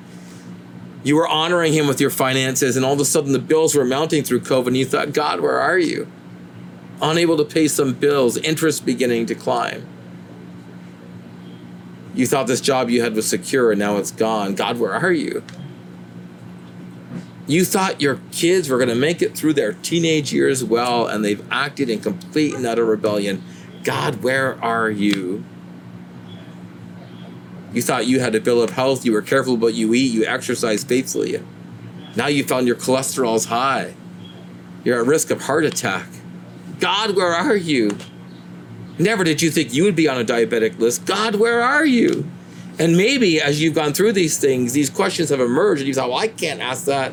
You 1.02 1.16
were 1.16 1.26
honoring 1.26 1.72
Him 1.72 1.86
with 1.86 2.02
your 2.02 2.10
finances, 2.10 2.76
and 2.76 2.84
all 2.84 2.92
of 2.92 3.00
a 3.00 3.06
sudden 3.06 3.32
the 3.32 3.38
bills 3.38 3.74
were 3.74 3.86
mounting 3.86 4.22
through 4.22 4.40
COVID, 4.40 4.66
and 4.66 4.76
you 4.76 4.84
thought, 4.84 5.14
God, 5.14 5.40
where 5.40 5.58
are 5.58 5.78
you? 5.78 6.06
Unable 7.00 7.38
to 7.38 7.46
pay 7.46 7.66
some 7.66 7.94
bills, 7.94 8.36
interest 8.36 8.84
beginning 8.84 9.24
to 9.24 9.34
climb. 9.34 9.86
You 12.14 12.26
thought 12.26 12.46
this 12.46 12.60
job 12.60 12.90
you 12.90 13.00
had 13.00 13.14
was 13.14 13.26
secure, 13.26 13.72
and 13.72 13.78
now 13.78 13.96
it's 13.96 14.10
gone. 14.10 14.54
God, 14.54 14.78
where 14.78 14.92
are 14.92 15.12
you? 15.12 15.42
You 17.46 17.64
thought 17.64 18.02
your 18.02 18.20
kids 18.32 18.68
were 18.68 18.76
going 18.76 18.90
to 18.90 18.94
make 18.94 19.22
it 19.22 19.34
through 19.34 19.54
their 19.54 19.72
teenage 19.72 20.30
years 20.30 20.62
well, 20.62 21.06
and 21.06 21.24
they've 21.24 21.42
acted 21.50 21.88
in 21.88 22.00
complete 22.00 22.52
and 22.54 22.66
utter 22.66 22.84
rebellion. 22.84 23.42
God, 23.84 24.22
where 24.22 24.62
are 24.62 24.90
you? 24.90 25.44
You 27.72 27.82
thought 27.82 28.06
you 28.06 28.20
had 28.20 28.34
a 28.34 28.40
bill 28.40 28.62
of 28.62 28.70
health, 28.70 29.04
you 29.04 29.12
were 29.12 29.22
careful 29.22 29.56
what 29.56 29.74
you 29.74 29.94
eat, 29.94 30.12
you 30.12 30.26
exercise 30.26 30.84
faithfully. 30.84 31.42
Now 32.16 32.26
you 32.26 32.44
found 32.44 32.66
your 32.66 32.76
cholesterol's 32.76 33.46
high. 33.46 33.94
You're 34.84 35.00
at 35.00 35.06
risk 35.06 35.30
of 35.30 35.42
heart 35.42 35.64
attack. 35.64 36.06
God, 36.80 37.16
where 37.16 37.32
are 37.32 37.56
you? 37.56 37.96
Never 38.98 39.24
did 39.24 39.40
you 39.40 39.50
think 39.50 39.72
you 39.72 39.84
would 39.84 39.96
be 39.96 40.08
on 40.08 40.20
a 40.20 40.24
diabetic 40.24 40.78
list. 40.78 41.06
God, 41.06 41.36
where 41.36 41.62
are 41.62 41.86
you? 41.86 42.30
And 42.78 42.96
maybe 42.96 43.40
as 43.40 43.62
you've 43.62 43.74
gone 43.74 43.94
through 43.94 44.12
these 44.12 44.38
things, 44.38 44.72
these 44.72 44.90
questions 44.90 45.30
have 45.30 45.40
emerged, 45.40 45.80
and 45.80 45.88
you 45.88 45.94
thought, 45.94 46.10
well, 46.10 46.18
I 46.18 46.28
can't 46.28 46.60
ask 46.60 46.84
that. 46.86 47.12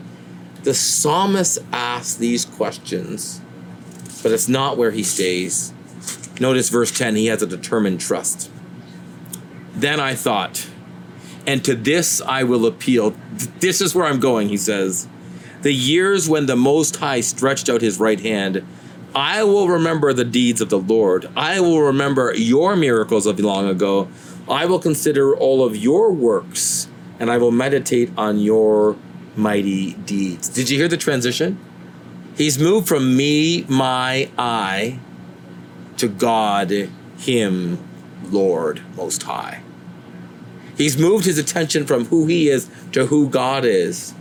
The 0.63 0.73
psalmist 0.73 1.59
asks 1.71 2.15
these 2.15 2.43
questions, 2.43 3.39
but 4.21 4.31
it's 4.31 4.49
not 4.49 4.77
where 4.77 4.91
he 4.91 5.03
stays. 5.03 5.73
Notice 6.39 6.69
verse 6.69 6.91
10 6.91 7.15
he 7.15 7.27
has 7.27 7.41
a 7.41 7.47
determined 7.47 7.99
trust. 7.99 8.49
Then 9.73 9.99
I 9.99 10.15
thought, 10.15 10.67
and 11.45 11.63
to 11.65 11.75
this 11.75 12.21
I 12.21 12.43
will 12.43 12.65
appeal. 12.65 13.15
This 13.59 13.81
is 13.81 13.95
where 13.95 14.05
I'm 14.05 14.19
going, 14.19 14.49
he 14.49 14.57
says. 14.57 15.07
The 15.61 15.73
years 15.73 16.29
when 16.29 16.45
the 16.45 16.55
Most 16.55 16.97
High 16.97 17.21
stretched 17.21 17.69
out 17.69 17.81
his 17.81 17.99
right 17.99 18.19
hand, 18.19 18.65
I 19.13 19.43
will 19.43 19.67
remember 19.67 20.13
the 20.13 20.23
deeds 20.23 20.61
of 20.61 20.69
the 20.69 20.79
Lord. 20.79 21.29
I 21.35 21.59
will 21.59 21.81
remember 21.81 22.33
your 22.35 22.75
miracles 22.75 23.25
of 23.25 23.39
long 23.39 23.67
ago. 23.67 24.07
I 24.47 24.65
will 24.65 24.79
consider 24.79 25.35
all 25.35 25.63
of 25.63 25.75
your 25.75 26.11
works, 26.11 26.87
and 27.19 27.29
I 27.29 27.37
will 27.37 27.51
meditate 27.51 28.11
on 28.17 28.39
your 28.39 28.95
mighty 29.35 29.93
deeds. 29.93 30.47
Did 30.49 30.69
you 30.69 30.77
hear 30.77 30.87
the 30.87 30.97
transition? 30.97 31.57
He's 32.35 32.57
moved 32.57 32.87
from 32.87 33.17
me, 33.17 33.65
my, 33.67 34.29
I, 34.37 34.99
to 35.99 36.07
God, 36.07 36.71
Him, 37.17 37.77
Lord 38.23 38.81
Most 38.95 39.23
High. 39.23 39.61
He's 40.79 40.97
moved 40.97 41.25
his 41.25 41.37
attention 41.37 41.85
from 41.85 42.05
who 42.05 42.25
he 42.25 42.47
is 42.47 42.69
to 42.93 43.07
who 43.07 43.29
God 43.29 43.65
is. 43.65 44.13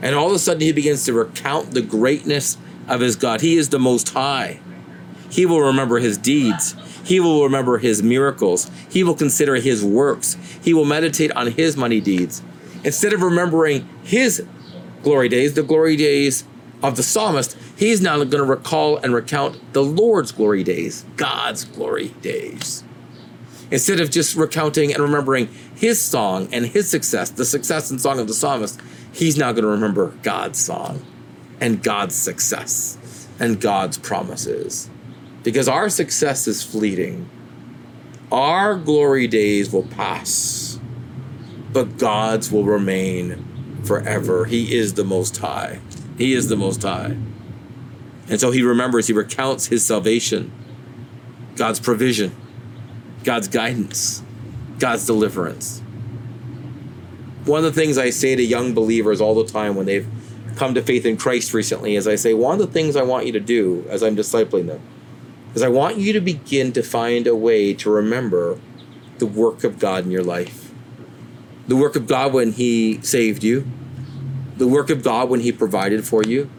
And 0.00 0.14
all 0.14 0.28
of 0.28 0.32
a 0.32 0.38
sudden, 0.38 0.60
he 0.60 0.70
begins 0.70 1.04
to 1.06 1.12
recount 1.12 1.72
the 1.72 1.82
greatness 1.82 2.56
of 2.86 3.00
his 3.00 3.16
God. 3.16 3.40
He 3.40 3.56
is 3.56 3.70
the 3.70 3.80
Most 3.80 4.10
High. 4.10 4.60
He 5.28 5.44
will 5.44 5.60
remember 5.60 5.98
his 5.98 6.16
deeds. 6.16 6.76
He 7.02 7.18
will 7.18 7.42
remember 7.42 7.78
his 7.78 8.00
miracles. 8.00 8.70
He 8.88 9.02
will 9.02 9.16
consider 9.16 9.56
his 9.56 9.84
works. 9.84 10.36
He 10.62 10.72
will 10.72 10.84
meditate 10.84 11.32
on 11.32 11.48
his 11.48 11.76
mighty 11.76 12.00
deeds. 12.00 12.42
Instead 12.84 13.12
of 13.12 13.22
remembering 13.22 13.88
his 14.04 14.46
glory 15.02 15.28
days, 15.28 15.54
the 15.54 15.64
glory 15.64 15.96
days 15.96 16.44
of 16.80 16.96
the 16.96 17.02
psalmist, 17.02 17.56
he's 17.78 18.02
now 18.02 18.16
going 18.16 18.30
to 18.30 18.44
recall 18.44 18.96
and 18.98 19.14
recount 19.14 19.72
the 19.72 19.82
Lord's 19.82 20.32
glory 20.32 20.64
days, 20.64 21.06
God's 21.16 21.64
glory 21.64 22.08
days. 22.20 22.82
Instead 23.70 24.00
of 24.00 24.10
just 24.10 24.34
recounting 24.34 24.92
and 24.92 25.02
remembering 25.02 25.46
his 25.74 26.00
song 26.00 26.48
and 26.52 26.66
his 26.66 26.90
success, 26.90 27.30
the 27.30 27.44
success 27.44 27.90
and 27.90 28.00
song 28.00 28.18
of 28.18 28.26
the 28.26 28.34
psalmist, 28.34 28.80
he's 29.12 29.38
now 29.38 29.52
going 29.52 29.62
to 29.62 29.70
remember 29.70 30.08
God's 30.22 30.58
song 30.58 31.04
and 31.60 31.82
God's 31.82 32.14
success 32.14 33.28
and 33.38 33.60
God's 33.60 33.96
promises. 33.96 34.90
Because 35.44 35.68
our 35.68 35.88
success 35.88 36.48
is 36.48 36.64
fleeting, 36.64 37.28
our 38.32 38.74
glory 38.74 39.28
days 39.28 39.72
will 39.72 39.86
pass, 39.86 40.80
but 41.72 41.96
God's 41.96 42.50
will 42.50 42.64
remain 42.64 43.82
forever. 43.84 44.46
He 44.46 44.76
is 44.76 44.94
the 44.94 45.04
Most 45.04 45.36
High. 45.36 45.80
He 46.16 46.32
is 46.32 46.48
the 46.48 46.56
Most 46.56 46.82
High. 46.82 47.16
And 48.28 48.40
so 48.40 48.50
he 48.50 48.62
remembers, 48.62 49.06
he 49.06 49.12
recounts 49.12 49.66
his 49.66 49.84
salvation, 49.84 50.52
God's 51.56 51.80
provision, 51.80 52.34
God's 53.24 53.48
guidance, 53.48 54.22
God's 54.78 55.06
deliverance. 55.06 55.80
One 57.44 57.64
of 57.64 57.74
the 57.74 57.80
things 57.80 57.96
I 57.96 58.10
say 58.10 58.36
to 58.36 58.42
young 58.42 58.74
believers 58.74 59.20
all 59.20 59.34
the 59.34 59.50
time 59.50 59.74
when 59.74 59.86
they've 59.86 60.06
come 60.56 60.74
to 60.74 60.82
faith 60.82 61.06
in 61.06 61.16
Christ 61.16 61.54
recently 61.54 61.96
is 61.96 62.06
I 62.06 62.16
say, 62.16 62.34
one 62.34 62.60
of 62.60 62.66
the 62.66 62.72
things 62.72 62.96
I 62.96 63.02
want 63.02 63.26
you 63.26 63.32
to 63.32 63.40
do 63.40 63.86
as 63.88 64.02
I'm 64.02 64.16
discipling 64.16 64.66
them 64.66 64.80
is 65.54 65.62
I 65.62 65.68
want 65.68 65.96
you 65.96 66.12
to 66.12 66.20
begin 66.20 66.72
to 66.72 66.82
find 66.82 67.26
a 67.26 67.34
way 67.34 67.72
to 67.74 67.90
remember 67.90 68.60
the 69.18 69.26
work 69.26 69.64
of 69.64 69.78
God 69.78 70.04
in 70.04 70.10
your 70.10 70.22
life. 70.22 70.72
The 71.66 71.76
work 71.76 71.96
of 71.96 72.06
God 72.06 72.32
when 72.32 72.52
He 72.52 73.00
saved 73.02 73.42
you, 73.42 73.66
the 74.56 74.68
work 74.68 74.90
of 74.90 75.02
God 75.02 75.28
when 75.28 75.40
He 75.40 75.52
provided 75.52 76.04
for 76.06 76.22
you, 76.22 76.50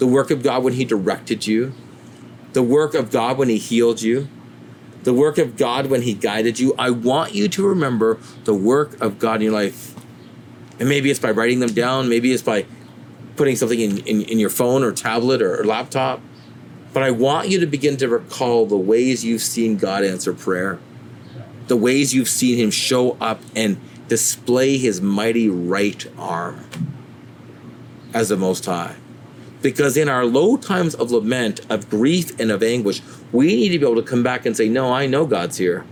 the 0.00 0.06
work 0.06 0.30
of 0.30 0.42
God 0.42 0.64
when 0.64 0.72
He 0.72 0.84
directed 0.84 1.46
you, 1.46 1.74
the 2.54 2.62
work 2.62 2.94
of 2.94 3.10
God 3.10 3.36
when 3.38 3.50
He 3.50 3.58
healed 3.58 4.00
you, 4.00 4.28
the 5.02 5.12
work 5.12 5.36
of 5.38 5.56
God 5.56 5.86
when 5.86 6.02
He 6.02 6.14
guided 6.14 6.58
you. 6.58 6.74
I 6.78 6.90
want 6.90 7.34
you 7.34 7.48
to 7.48 7.66
remember 7.66 8.18
the 8.44 8.54
work 8.54 8.98
of 9.00 9.18
God 9.18 9.36
in 9.36 9.42
your 9.42 9.52
life. 9.52 9.94
And 10.80 10.88
maybe 10.88 11.10
it's 11.10 11.20
by 11.20 11.30
writing 11.30 11.60
them 11.60 11.74
down, 11.74 12.08
maybe 12.08 12.32
it's 12.32 12.42
by 12.42 12.64
putting 13.36 13.56
something 13.56 13.78
in, 13.78 13.98
in, 13.98 14.22
in 14.22 14.38
your 14.38 14.48
phone 14.48 14.82
or 14.82 14.90
tablet 14.90 15.42
or, 15.42 15.60
or 15.60 15.64
laptop. 15.64 16.20
But 16.94 17.02
I 17.02 17.10
want 17.10 17.50
you 17.50 17.60
to 17.60 17.66
begin 17.66 17.98
to 17.98 18.08
recall 18.08 18.64
the 18.64 18.78
ways 18.78 19.22
you've 19.22 19.42
seen 19.42 19.76
God 19.76 20.02
answer 20.02 20.32
prayer, 20.32 20.80
the 21.66 21.76
ways 21.76 22.14
you've 22.14 22.28
seen 22.30 22.56
Him 22.56 22.70
show 22.70 23.18
up 23.20 23.42
and 23.54 23.78
display 24.08 24.78
His 24.78 25.02
mighty 25.02 25.50
right 25.50 26.10
arm 26.16 26.64
as 28.14 28.30
the 28.30 28.38
Most 28.38 28.64
High. 28.64 28.96
Because 29.62 29.96
in 29.96 30.08
our 30.08 30.24
low 30.24 30.56
times 30.56 30.94
of 30.94 31.10
lament, 31.10 31.60
of 31.68 31.90
grief, 31.90 32.38
and 32.40 32.50
of 32.50 32.62
anguish, 32.62 33.02
we 33.32 33.46
need 33.46 33.70
to 33.70 33.78
be 33.78 33.84
able 33.84 34.02
to 34.02 34.08
come 34.08 34.22
back 34.22 34.46
and 34.46 34.56
say, 34.56 34.68
No, 34.68 34.92
I 34.92 35.06
know 35.06 35.26
God's 35.26 35.58
here. 35.58 35.84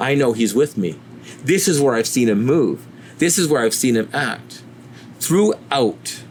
I 0.00 0.14
know 0.14 0.32
He's 0.32 0.54
with 0.54 0.76
me. 0.76 0.98
This 1.44 1.68
is 1.68 1.80
where 1.80 1.94
I've 1.94 2.06
seen 2.06 2.28
Him 2.28 2.44
move. 2.44 2.86
This 3.18 3.38
is 3.38 3.48
where 3.48 3.62
I've 3.62 3.74
seen 3.74 3.96
Him 3.96 4.08
act. 4.12 4.62
Throughout 5.20 6.22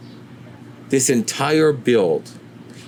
this 0.88 1.10
entire 1.10 1.72
build, 1.72 2.30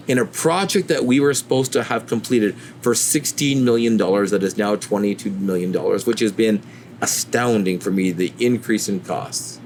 in 0.06 0.18
a 0.18 0.24
project 0.24 0.88
that 0.88 1.04
we 1.04 1.20
were 1.20 1.34
supposed 1.34 1.72
to 1.74 1.84
have 1.84 2.06
completed 2.06 2.56
for 2.80 2.94
$16 2.94 3.62
million, 3.62 3.98
that 3.98 4.42
is 4.42 4.56
now 4.56 4.74
$22 4.74 5.38
million, 5.38 5.72
which 5.72 6.20
has 6.20 6.32
been 6.32 6.62
astounding 7.00 7.78
for 7.78 7.90
me, 7.90 8.10
the 8.10 8.32
increase 8.40 8.88
in 8.88 9.00
costs. 9.00 9.60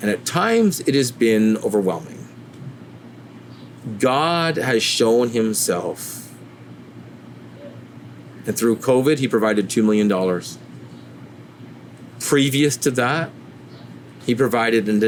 And 0.00 0.10
at 0.10 0.26
times 0.26 0.80
it 0.80 0.94
has 0.94 1.12
been 1.12 1.56
overwhelming. 1.58 2.13
God 3.98 4.56
has 4.56 4.82
shown 4.82 5.30
himself. 5.30 6.32
And 8.46 8.56
through 8.56 8.76
COVID, 8.76 9.18
he 9.18 9.28
provided 9.28 9.68
$2 9.68 9.84
million. 9.84 10.42
Previous 12.20 12.76
to 12.78 12.90
that, 12.92 13.30
he 14.24 14.34
provided 14.34 14.88
an, 14.88 15.02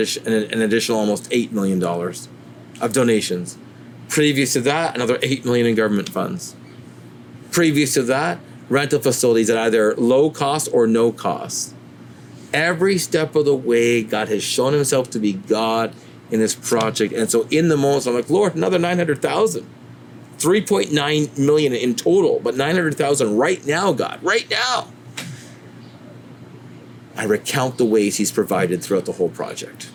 additional 0.61 0.99
almost 0.99 1.31
$8 1.31 1.53
million 1.53 1.83
of 1.83 2.93
donations. 2.93 3.57
Previous 4.09 4.53
to 4.53 4.61
that, 4.63 4.95
another 4.95 5.19
8 5.23 5.45
million 5.45 5.67
in 5.67 5.75
government 5.75 6.09
funds. 6.09 6.55
Previous 7.51 7.95
to 7.95 8.03
that, 8.03 8.39
rental 8.69 9.01
facilities 9.01 9.49
at 9.49 9.57
either 9.57 9.95
low 9.97 10.31
cost 10.31 10.69
or 10.73 10.87
no 10.87 11.13
cost. 11.13 11.75
Every 12.53 12.99
step 12.99 13.35
of 13.35 13.45
the 13.47 13.57
way, 13.57 14.03
God 14.03 14.29
has 14.29 14.43
shown 14.43 14.73
himself 14.73 15.11
to 15.11 15.19
be 15.19 15.33
God 15.33 15.95
in 16.31 16.41
this 16.41 16.55
project. 16.55 17.13
And 17.13 17.31
so 17.31 17.47
in 17.51 17.69
the 17.69 17.77
moment, 17.77 18.07
I'm 18.07 18.15
like, 18.15 18.31
Lord, 18.31 18.55
another 18.55 18.79
900,000. 18.79 19.67
3.9 20.39 21.39
million 21.39 21.73
in 21.73 21.95
total, 21.95 22.41
but 22.41 22.57
900,000 22.57 23.37
right 23.37 23.65
now, 23.67 23.93
God, 23.93 24.23
right 24.23 24.49
now. 24.51 24.89
I 27.17 27.25
recount 27.25 27.79
the 27.79 27.87
ways 27.87 28.19
he's 28.19 28.31
provided 28.31 28.83
throughout 28.83 29.07
the 29.07 29.13
whole 29.13 29.31
project. 29.31 29.91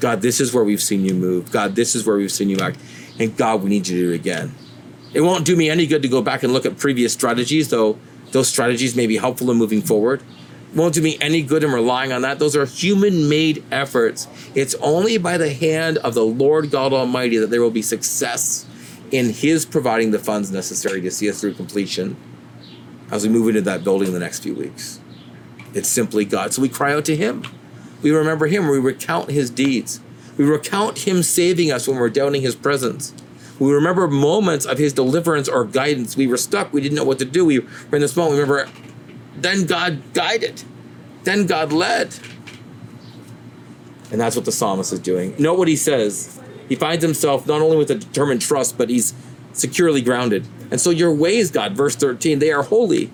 God, 0.00 0.20
this 0.20 0.40
is 0.40 0.52
where 0.52 0.64
we've 0.64 0.82
seen 0.82 1.04
you 1.04 1.14
move. 1.14 1.50
God, 1.50 1.74
this 1.74 1.94
is 1.94 2.06
where 2.06 2.16
we've 2.16 2.32
seen 2.32 2.50
you 2.50 2.58
act. 2.58 2.78
And 3.18 3.36
God, 3.36 3.62
we 3.62 3.70
need 3.70 3.88
you 3.88 3.96
to 3.96 4.06
do 4.08 4.12
it 4.12 4.16
again. 4.16 4.54
It 5.12 5.22
won't 5.22 5.44
do 5.44 5.56
me 5.56 5.70
any 5.70 5.86
good 5.86 6.02
to 6.02 6.08
go 6.08 6.22
back 6.22 6.42
and 6.42 6.52
look 6.52 6.66
at 6.66 6.78
previous 6.78 7.12
strategies, 7.12 7.68
though 7.70 7.98
those 8.32 8.48
strategies 8.48 8.94
may 8.94 9.06
be 9.06 9.16
helpful 9.16 9.50
in 9.50 9.56
moving 9.56 9.82
forward. 9.82 10.22
Won't 10.74 10.94
do 10.94 11.02
me 11.02 11.18
any 11.20 11.42
good 11.42 11.64
in 11.64 11.72
relying 11.72 12.12
on 12.12 12.22
that. 12.22 12.38
Those 12.38 12.54
are 12.54 12.64
human 12.64 13.28
made 13.28 13.64
efforts. 13.72 14.28
It's 14.54 14.74
only 14.76 15.18
by 15.18 15.36
the 15.36 15.52
hand 15.52 15.98
of 15.98 16.14
the 16.14 16.24
Lord 16.24 16.70
God 16.70 16.92
Almighty 16.92 17.38
that 17.38 17.50
there 17.50 17.60
will 17.60 17.70
be 17.70 17.82
success 17.82 18.66
in 19.10 19.30
His 19.30 19.66
providing 19.66 20.12
the 20.12 20.18
funds 20.18 20.52
necessary 20.52 21.00
to 21.00 21.10
see 21.10 21.28
us 21.28 21.40
through 21.40 21.54
completion 21.54 22.16
as 23.10 23.26
we 23.26 23.32
move 23.32 23.48
into 23.48 23.60
that 23.62 23.82
building 23.82 24.08
in 24.08 24.14
the 24.14 24.20
next 24.20 24.40
few 24.44 24.54
weeks. 24.54 25.00
It's 25.74 25.88
simply 25.88 26.24
God. 26.24 26.54
So 26.54 26.62
we 26.62 26.68
cry 26.68 26.94
out 26.94 27.04
to 27.06 27.16
Him. 27.16 27.44
We 28.02 28.12
remember 28.12 28.46
Him. 28.46 28.68
We 28.68 28.78
recount 28.78 29.30
His 29.30 29.50
deeds. 29.50 30.00
We 30.36 30.44
recount 30.44 30.98
Him 30.98 31.22
saving 31.24 31.72
us 31.72 31.88
when 31.88 31.96
we're 31.98 32.10
doubting 32.10 32.42
His 32.42 32.54
presence. 32.54 33.12
We 33.58 33.72
remember 33.72 34.06
moments 34.08 34.64
of 34.64 34.78
His 34.78 34.92
deliverance 34.92 35.48
or 35.48 35.64
guidance. 35.64 36.16
We 36.16 36.28
were 36.28 36.36
stuck. 36.36 36.72
We 36.72 36.80
didn't 36.80 36.96
know 36.96 37.04
what 37.04 37.18
to 37.18 37.24
do. 37.24 37.44
We 37.44 37.58
were 37.58 37.66
in 37.92 38.00
this 38.00 38.16
moment. 38.16 38.36
We 38.36 38.40
remember, 38.40 38.70
then 39.42 39.66
God 39.66 40.02
guided. 40.12 40.62
Then 41.24 41.46
God 41.46 41.72
led. 41.72 42.14
And 44.10 44.20
that's 44.20 44.36
what 44.36 44.44
the 44.44 44.52
psalmist 44.52 44.92
is 44.92 45.00
doing. 45.00 45.34
Note 45.38 45.58
what 45.58 45.68
he 45.68 45.76
says. 45.76 46.40
He 46.68 46.74
finds 46.74 47.04
himself 47.04 47.46
not 47.46 47.60
only 47.60 47.76
with 47.76 47.90
a 47.90 47.96
determined 47.96 48.42
trust, 48.42 48.78
but 48.78 48.90
he's 48.90 49.14
securely 49.52 50.02
grounded. 50.02 50.46
And 50.70 50.80
so 50.80 50.90
your 50.90 51.12
ways, 51.12 51.50
God, 51.50 51.72
verse 51.72 51.96
13, 51.96 52.38
they 52.38 52.52
are 52.52 52.62
holy. 52.62 53.06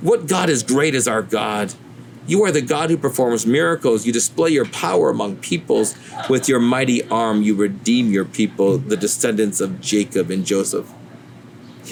What 0.00 0.26
God 0.26 0.50
is 0.50 0.62
great 0.62 0.94
is 0.94 1.06
our 1.06 1.22
God. 1.22 1.74
You 2.26 2.44
are 2.44 2.52
the 2.52 2.62
God 2.62 2.90
who 2.90 2.96
performs 2.96 3.46
miracles. 3.46 4.06
You 4.06 4.12
display 4.12 4.50
your 4.50 4.66
power 4.66 5.10
among 5.10 5.36
peoples. 5.36 5.96
With 6.28 6.48
your 6.48 6.60
mighty 6.60 7.08
arm, 7.08 7.42
you 7.42 7.54
redeem 7.54 8.10
your 8.10 8.24
people, 8.24 8.78
the 8.78 8.96
descendants 8.96 9.60
of 9.60 9.80
Jacob 9.80 10.30
and 10.30 10.44
Joseph. 10.44 10.92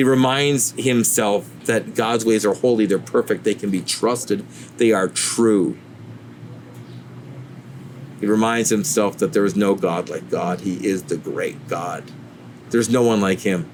He 0.01 0.05
reminds 0.05 0.71
himself 0.83 1.47
that 1.67 1.95
God's 1.95 2.25
ways 2.25 2.47
are 2.47 2.55
holy, 2.55 2.87
they're 2.87 2.99
perfect, 2.99 3.45
they 3.45 3.53
can 3.53 3.69
be 3.69 3.83
trusted, 3.83 4.47
they 4.79 4.93
are 4.93 5.09
true. 5.09 5.77
He 8.19 8.25
reminds 8.25 8.71
himself 8.71 9.19
that 9.19 9.35
there 9.35 9.45
is 9.45 9.55
no 9.55 9.75
God 9.75 10.09
like 10.09 10.31
God. 10.31 10.63
He 10.63 10.87
is 10.87 11.03
the 11.03 11.19
great 11.19 11.69
God. 11.69 12.11
There's 12.71 12.89
no 12.89 13.03
one 13.03 13.21
like 13.21 13.41
him. 13.41 13.71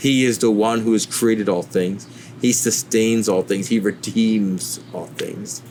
He 0.00 0.24
is 0.24 0.40
the 0.40 0.50
one 0.50 0.80
who 0.80 0.94
has 0.94 1.06
created 1.06 1.48
all 1.48 1.62
things. 1.62 2.08
He 2.40 2.52
sustains 2.52 3.28
all 3.28 3.42
things. 3.42 3.68
He 3.68 3.78
redeems 3.78 4.80
all 4.92 5.06
things. 5.06 5.62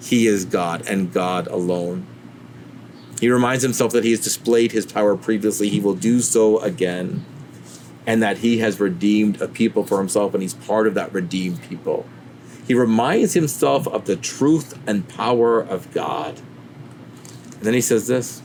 He 0.00 0.26
is 0.26 0.46
God 0.46 0.82
and 0.88 1.12
God 1.12 1.46
alone. 1.48 2.06
He 3.20 3.28
reminds 3.28 3.62
himself 3.62 3.92
that 3.92 4.04
he 4.04 4.12
has 4.12 4.20
displayed 4.20 4.72
his 4.72 4.86
power 4.86 5.14
previously. 5.14 5.68
He 5.68 5.78
will 5.78 5.94
do 5.94 6.20
so 6.20 6.58
again. 6.60 7.26
And 8.06 8.22
that 8.22 8.38
he 8.38 8.58
has 8.58 8.80
redeemed 8.80 9.40
a 9.40 9.48
people 9.48 9.84
for 9.84 9.98
himself 9.98 10.34
and 10.34 10.42
he's 10.42 10.54
part 10.54 10.86
of 10.86 10.94
that 10.94 11.12
redeemed 11.12 11.62
people. 11.62 12.06
He 12.66 12.74
reminds 12.74 13.34
himself 13.34 13.86
of 13.88 14.06
the 14.06 14.16
truth 14.16 14.78
and 14.86 15.08
power 15.08 15.60
of 15.60 15.92
God. 15.92 16.40
And 17.54 17.62
then 17.62 17.74
he 17.74 17.80
says 17.80 18.06
this 18.06 18.42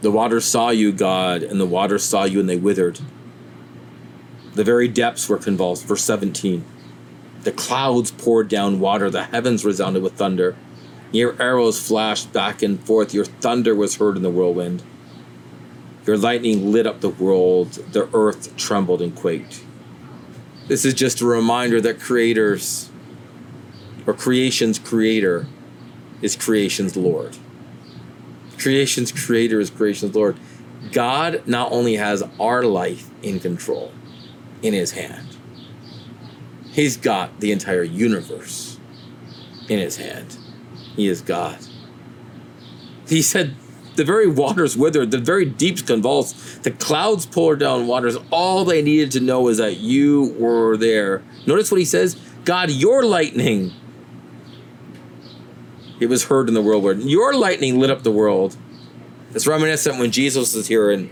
The 0.00 0.10
waters 0.10 0.44
saw 0.44 0.70
you, 0.70 0.92
God, 0.92 1.42
and 1.42 1.60
the 1.60 1.66
waters 1.66 2.04
saw 2.04 2.24
you 2.24 2.40
and 2.40 2.48
they 2.48 2.56
withered. 2.56 3.00
The 4.54 4.64
very 4.64 4.88
depths 4.88 5.28
were 5.28 5.38
convulsed. 5.38 5.86
Verse 5.86 6.04
17. 6.04 6.64
The 7.42 7.52
clouds 7.52 8.10
poured 8.10 8.48
down 8.48 8.80
water, 8.80 9.08
the 9.08 9.24
heavens 9.24 9.64
resounded 9.64 10.02
with 10.02 10.14
thunder. 10.14 10.56
Your 11.12 11.40
arrows 11.40 11.84
flashed 11.84 12.32
back 12.32 12.62
and 12.62 12.78
forth, 12.78 13.14
your 13.14 13.24
thunder 13.24 13.74
was 13.74 13.96
heard 13.96 14.16
in 14.16 14.22
the 14.22 14.30
whirlwind. 14.30 14.82
Your 16.06 16.16
lightning 16.16 16.72
lit 16.72 16.86
up 16.86 17.00
the 17.00 17.08
world, 17.08 17.72
the 17.92 18.08
earth 18.14 18.56
trembled 18.56 19.02
and 19.02 19.14
quaked. 19.14 19.62
This 20.68 20.84
is 20.84 20.94
just 20.94 21.20
a 21.20 21.26
reminder 21.26 21.80
that 21.80 22.00
creators, 22.00 22.90
or 24.06 24.14
creation's 24.14 24.78
creator, 24.78 25.46
is 26.22 26.36
creation's 26.36 26.96
Lord. 26.96 27.36
Creation's 28.58 29.10
creator 29.12 29.60
is 29.60 29.70
creation's 29.70 30.14
Lord. 30.14 30.38
God 30.92 31.42
not 31.46 31.72
only 31.72 31.96
has 31.96 32.22
our 32.38 32.62
life 32.62 33.10
in 33.22 33.40
control, 33.40 33.92
in 34.62 34.74
his 34.74 34.92
hand. 34.92 35.36
He's 36.72 36.96
got 36.96 37.40
the 37.40 37.52
entire 37.52 37.82
universe 37.82 38.78
in 39.68 39.78
his 39.78 39.96
hand. 39.96 40.36
He 40.96 41.08
is 41.08 41.20
God. 41.20 41.58
He 43.08 43.22
said, 43.22 43.56
The 43.96 44.04
very 44.04 44.28
waters 44.28 44.76
withered, 44.76 45.10
the 45.10 45.18
very 45.18 45.44
deeps 45.44 45.82
convulsed, 45.82 46.62
the 46.62 46.70
clouds 46.70 47.26
poured 47.26 47.58
down 47.58 47.86
waters. 47.86 48.16
All 48.30 48.64
they 48.64 48.82
needed 48.82 49.10
to 49.12 49.20
know 49.20 49.48
is 49.48 49.58
that 49.58 49.78
you 49.78 50.34
were 50.38 50.76
there. 50.76 51.22
Notice 51.46 51.70
what 51.70 51.78
he 51.78 51.84
says 51.84 52.16
God, 52.44 52.70
your 52.70 53.04
lightning. 53.04 53.72
It 55.98 56.08
was 56.08 56.24
heard 56.24 56.48
in 56.48 56.54
the 56.54 56.62
whirlwind. 56.62 57.10
Your 57.10 57.34
lightning 57.34 57.78
lit 57.78 57.90
up 57.90 58.02
the 58.04 58.10
world. 58.10 58.56
It's 59.34 59.46
reminiscent 59.46 59.98
when 59.98 60.10
Jesus 60.10 60.54
was 60.54 60.66
here 60.66 60.90
and 60.90 61.10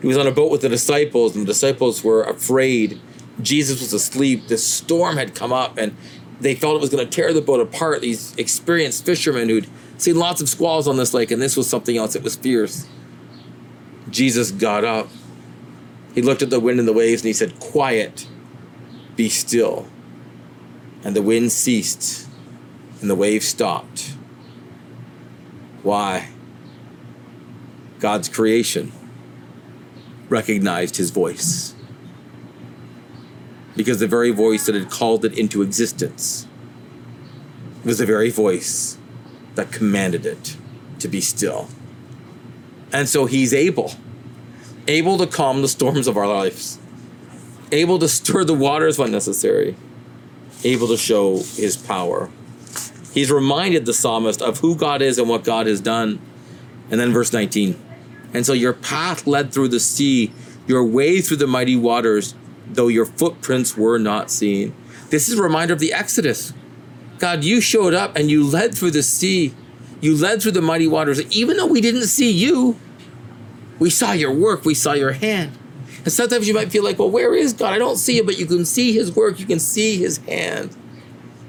he 0.00 0.06
was 0.06 0.16
on 0.16 0.26
a 0.26 0.32
boat 0.32 0.50
with 0.50 0.60
the 0.60 0.68
disciples, 0.68 1.34
and 1.34 1.42
the 1.42 1.52
disciples 1.52 2.04
were 2.04 2.22
afraid. 2.22 3.00
Jesus 3.42 3.80
was 3.80 3.92
asleep. 3.92 4.48
The 4.48 4.58
storm 4.58 5.16
had 5.16 5.34
come 5.34 5.52
up, 5.52 5.76
and 5.76 5.96
they 6.40 6.54
felt 6.54 6.76
it 6.76 6.80
was 6.80 6.90
going 6.90 7.04
to 7.04 7.10
tear 7.10 7.32
the 7.32 7.40
boat 7.40 7.60
apart. 7.60 8.00
These 8.00 8.36
experienced 8.36 9.04
fishermen 9.04 9.48
who'd 9.48 9.68
seen 9.98 10.16
lots 10.16 10.40
of 10.40 10.48
squalls 10.48 10.88
on 10.88 10.96
this 10.96 11.12
lake, 11.12 11.30
and 11.30 11.42
this 11.42 11.56
was 11.56 11.68
something 11.68 11.96
else. 11.96 12.16
It 12.16 12.22
was 12.22 12.36
fierce. 12.36 12.86
Jesus 14.08 14.50
got 14.50 14.84
up. 14.84 15.08
He 16.14 16.22
looked 16.22 16.42
at 16.42 16.50
the 16.50 16.60
wind 16.60 16.78
and 16.78 16.88
the 16.88 16.92
waves, 16.92 17.22
and 17.22 17.26
he 17.26 17.32
said, 17.32 17.60
Quiet, 17.60 18.26
be 19.16 19.28
still. 19.28 19.86
And 21.04 21.14
the 21.14 21.22
wind 21.22 21.52
ceased, 21.52 22.28
and 23.00 23.10
the 23.10 23.14
waves 23.14 23.46
stopped. 23.46 24.14
Why? 25.82 26.30
God's 27.98 28.28
creation 28.28 28.92
recognized 30.28 30.96
his 30.96 31.10
voice. 31.10 31.74
Because 33.76 34.00
the 34.00 34.08
very 34.08 34.30
voice 34.30 34.66
that 34.66 34.74
had 34.74 34.90
called 34.90 35.24
it 35.24 35.38
into 35.38 35.62
existence 35.62 36.46
was 37.84 37.98
the 37.98 38.06
very 38.06 38.30
voice 38.30 38.97
that 39.58 39.72
commanded 39.72 40.24
it 40.24 40.56
to 41.00 41.08
be 41.08 41.20
still. 41.20 41.68
And 42.92 43.08
so 43.08 43.26
he's 43.26 43.52
able, 43.52 43.92
able 44.86 45.18
to 45.18 45.26
calm 45.26 45.62
the 45.62 45.68
storms 45.68 46.06
of 46.06 46.16
our 46.16 46.28
lives, 46.28 46.78
able 47.72 47.98
to 47.98 48.08
stir 48.08 48.44
the 48.44 48.54
waters 48.54 48.98
when 48.98 49.10
necessary, 49.10 49.74
able 50.62 50.86
to 50.86 50.96
show 50.96 51.38
his 51.38 51.76
power. 51.76 52.30
He's 53.12 53.32
reminded 53.32 53.84
the 53.84 53.92
psalmist 53.92 54.40
of 54.40 54.60
who 54.60 54.76
God 54.76 55.02
is 55.02 55.18
and 55.18 55.28
what 55.28 55.42
God 55.42 55.66
has 55.66 55.80
done. 55.80 56.20
And 56.88 57.00
then 57.00 57.12
verse 57.12 57.32
19. 57.32 57.76
And 58.32 58.46
so 58.46 58.52
your 58.52 58.74
path 58.74 59.26
led 59.26 59.52
through 59.52 59.68
the 59.68 59.80
sea, 59.80 60.32
your 60.68 60.84
way 60.84 61.20
through 61.20 61.38
the 61.38 61.48
mighty 61.48 61.74
waters, 61.74 62.36
though 62.68 62.86
your 62.86 63.06
footprints 63.06 63.76
were 63.76 63.98
not 63.98 64.30
seen. 64.30 64.72
This 65.10 65.28
is 65.28 65.36
a 65.36 65.42
reminder 65.42 65.74
of 65.74 65.80
the 65.80 65.92
Exodus. 65.92 66.52
God, 67.18 67.44
you 67.44 67.60
showed 67.60 67.94
up 67.94 68.16
and 68.16 68.30
you 68.30 68.44
led 68.44 68.74
through 68.74 68.92
the 68.92 69.02
sea. 69.02 69.54
You 70.00 70.16
led 70.16 70.40
through 70.42 70.52
the 70.52 70.62
mighty 70.62 70.86
waters. 70.86 71.20
Even 71.34 71.56
though 71.56 71.66
we 71.66 71.80
didn't 71.80 72.06
see 72.06 72.30
you, 72.30 72.78
we 73.78 73.90
saw 73.90 74.12
your 74.12 74.32
work, 74.32 74.64
we 74.64 74.74
saw 74.74 74.92
your 74.92 75.12
hand. 75.12 75.56
And 76.04 76.12
sometimes 76.12 76.46
you 76.46 76.54
might 76.54 76.70
feel 76.70 76.84
like, 76.84 76.98
well, 76.98 77.10
where 77.10 77.34
is 77.34 77.52
God? 77.52 77.72
I 77.72 77.78
don't 77.78 77.96
see 77.96 78.18
him, 78.18 78.26
but 78.26 78.38
you 78.38 78.46
can 78.46 78.64
see 78.64 78.92
his 78.92 79.14
work, 79.14 79.40
you 79.40 79.46
can 79.46 79.58
see 79.58 79.96
his 79.96 80.18
hand. 80.18 80.76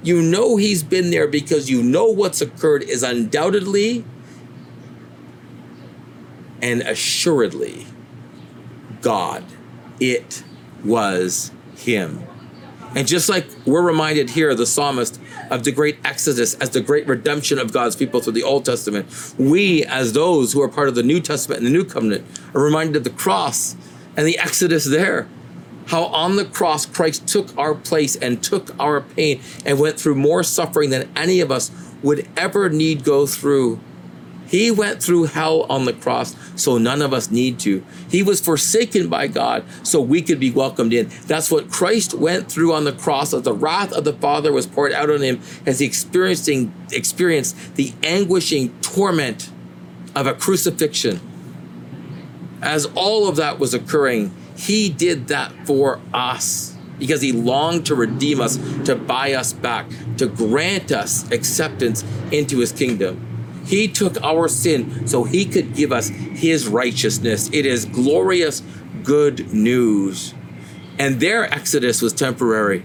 You 0.02 0.22
know 0.22 0.56
he's 0.56 0.82
been 0.82 1.12
there 1.12 1.28
because 1.28 1.70
you 1.70 1.84
know 1.84 2.06
what's 2.06 2.42
occurred 2.42 2.84
is 2.84 3.04
undoubtedly 3.04 4.06
and 6.62 6.82
assuredly 6.82 7.86
God. 9.02 9.44
It 10.00 10.44
was 10.84 11.52
Him. 11.78 12.24
And 12.96 13.08
just 13.08 13.30
like 13.30 13.48
we're 13.66 13.82
reminded 13.82 14.32
here, 14.32 14.56
the 14.56 14.66
psalmist, 14.66 15.19
of 15.50 15.64
the 15.64 15.72
great 15.72 15.98
exodus 16.04 16.54
as 16.56 16.70
the 16.72 16.82
great 16.82 17.08
redemption 17.08 17.60
of 17.60 17.72
God's 17.74 17.96
people 17.96 18.22
through 18.22 18.34
the 18.34 18.44
Old 18.44 18.66
Testament, 18.66 19.08
we, 19.38 19.84
as 19.86 20.14
those 20.14 20.54
who 20.54 20.62
are 20.62 20.70
part 20.70 20.88
of 20.88 20.96
the 20.96 21.04
New 21.04 21.20
Testament 21.20 21.60
and 21.60 21.68
the 21.68 21.72
New 21.72 21.86
Covenant, 21.86 22.26
are 22.54 22.62
reminded 22.62 22.96
of 22.98 23.04
the 23.04 23.10
cross 23.10 23.76
and 24.16 24.28
the 24.28 24.38
exodus 24.38 24.86
there. 24.86 25.28
How 25.88 26.04
on 26.06 26.36
the 26.36 26.46
cross 26.46 26.86
Christ 26.86 27.28
took 27.28 27.58
our 27.58 27.74
place 27.74 28.16
and 28.16 28.44
took 28.44 28.78
our 28.80 29.02
pain 29.02 29.42
and 29.66 29.80
went 29.80 30.00
through 30.00 30.16
more 30.16 30.44
suffering 30.44 30.92
than 30.92 31.10
any 31.16 31.40
of 31.40 31.52
us 31.52 31.72
would 32.04 32.28
ever 32.38 32.70
need 32.70 33.04
go 33.04 33.26
through 33.26 33.80
he 34.50 34.72
went 34.72 35.02
through 35.04 35.26
hell 35.26 35.68
on 35.70 35.86
the 35.86 35.94
cross, 35.94 36.36
so 36.56 36.80
none 36.80 37.04
of 37.04 37.14
us 37.14 37.30
need 37.30 37.60
to. 37.60 37.86
He 38.10 38.24
was 38.24 38.42
forsaken 38.42 39.08
by 39.08 39.28
God, 39.28 39.64
so 39.84 40.02
we 40.02 40.24
could 40.24 40.40
be 40.40 40.50
welcomed 40.50 40.92
in. 40.92 41.10
That's 41.28 41.52
what 41.52 41.70
Christ 41.70 42.16
went 42.16 42.52
through 42.52 42.74
on 42.74 42.84
the 42.84 42.92
cross 42.92 43.32
as 43.32 43.44
the 43.44 43.54
wrath 43.54 43.94
of 43.94 44.06
the 44.06 44.14
Father 44.14 44.52
was 44.52 44.66
poured 44.66 44.92
out 44.92 45.12
on 45.12 45.22
him 45.22 45.40
as 45.68 45.80
he 45.80 45.86
experiencing, 45.86 46.74
experienced 46.92 47.76
the 47.76 47.94
anguishing 48.02 48.74
torment 48.82 49.52
of 50.16 50.26
a 50.26 50.34
crucifixion. 50.34 51.22
as 52.62 52.88
all 52.96 53.28
of 53.28 53.36
that 53.36 53.60
was 53.60 53.74
occurring, 53.74 54.36
he 54.58 54.90
did 54.90 55.28
that 55.28 55.54
for 55.66 56.02
us 56.14 56.76
because 56.98 57.22
he 57.22 57.32
longed 57.32 57.86
to 57.86 57.96
redeem 57.96 58.42
us, 58.42 58.58
to 58.84 58.96
buy 58.96 59.34
us 59.34 59.54
back, 59.54 59.86
to 60.18 60.28
grant 60.28 60.92
us 60.92 61.32
acceptance 61.32 62.04
into 62.32 62.58
his 62.58 62.72
kingdom. 62.74 63.29
He 63.70 63.88
took 63.88 64.20
our 64.24 64.48
sin 64.48 65.08
so 65.08 65.26
he 65.26 65.46
could 65.46 65.76
give 65.76 65.92
us 65.92 66.10
his 66.10 66.68
righteousness. 66.68 67.52
It 67.54 67.68
is 67.68 67.86
glorious 67.86 68.64
good 69.04 69.54
news. 69.54 70.34
And 70.98 71.20
their 71.20 71.44
exodus 71.54 72.02
was 72.02 72.12
temporary. 72.12 72.84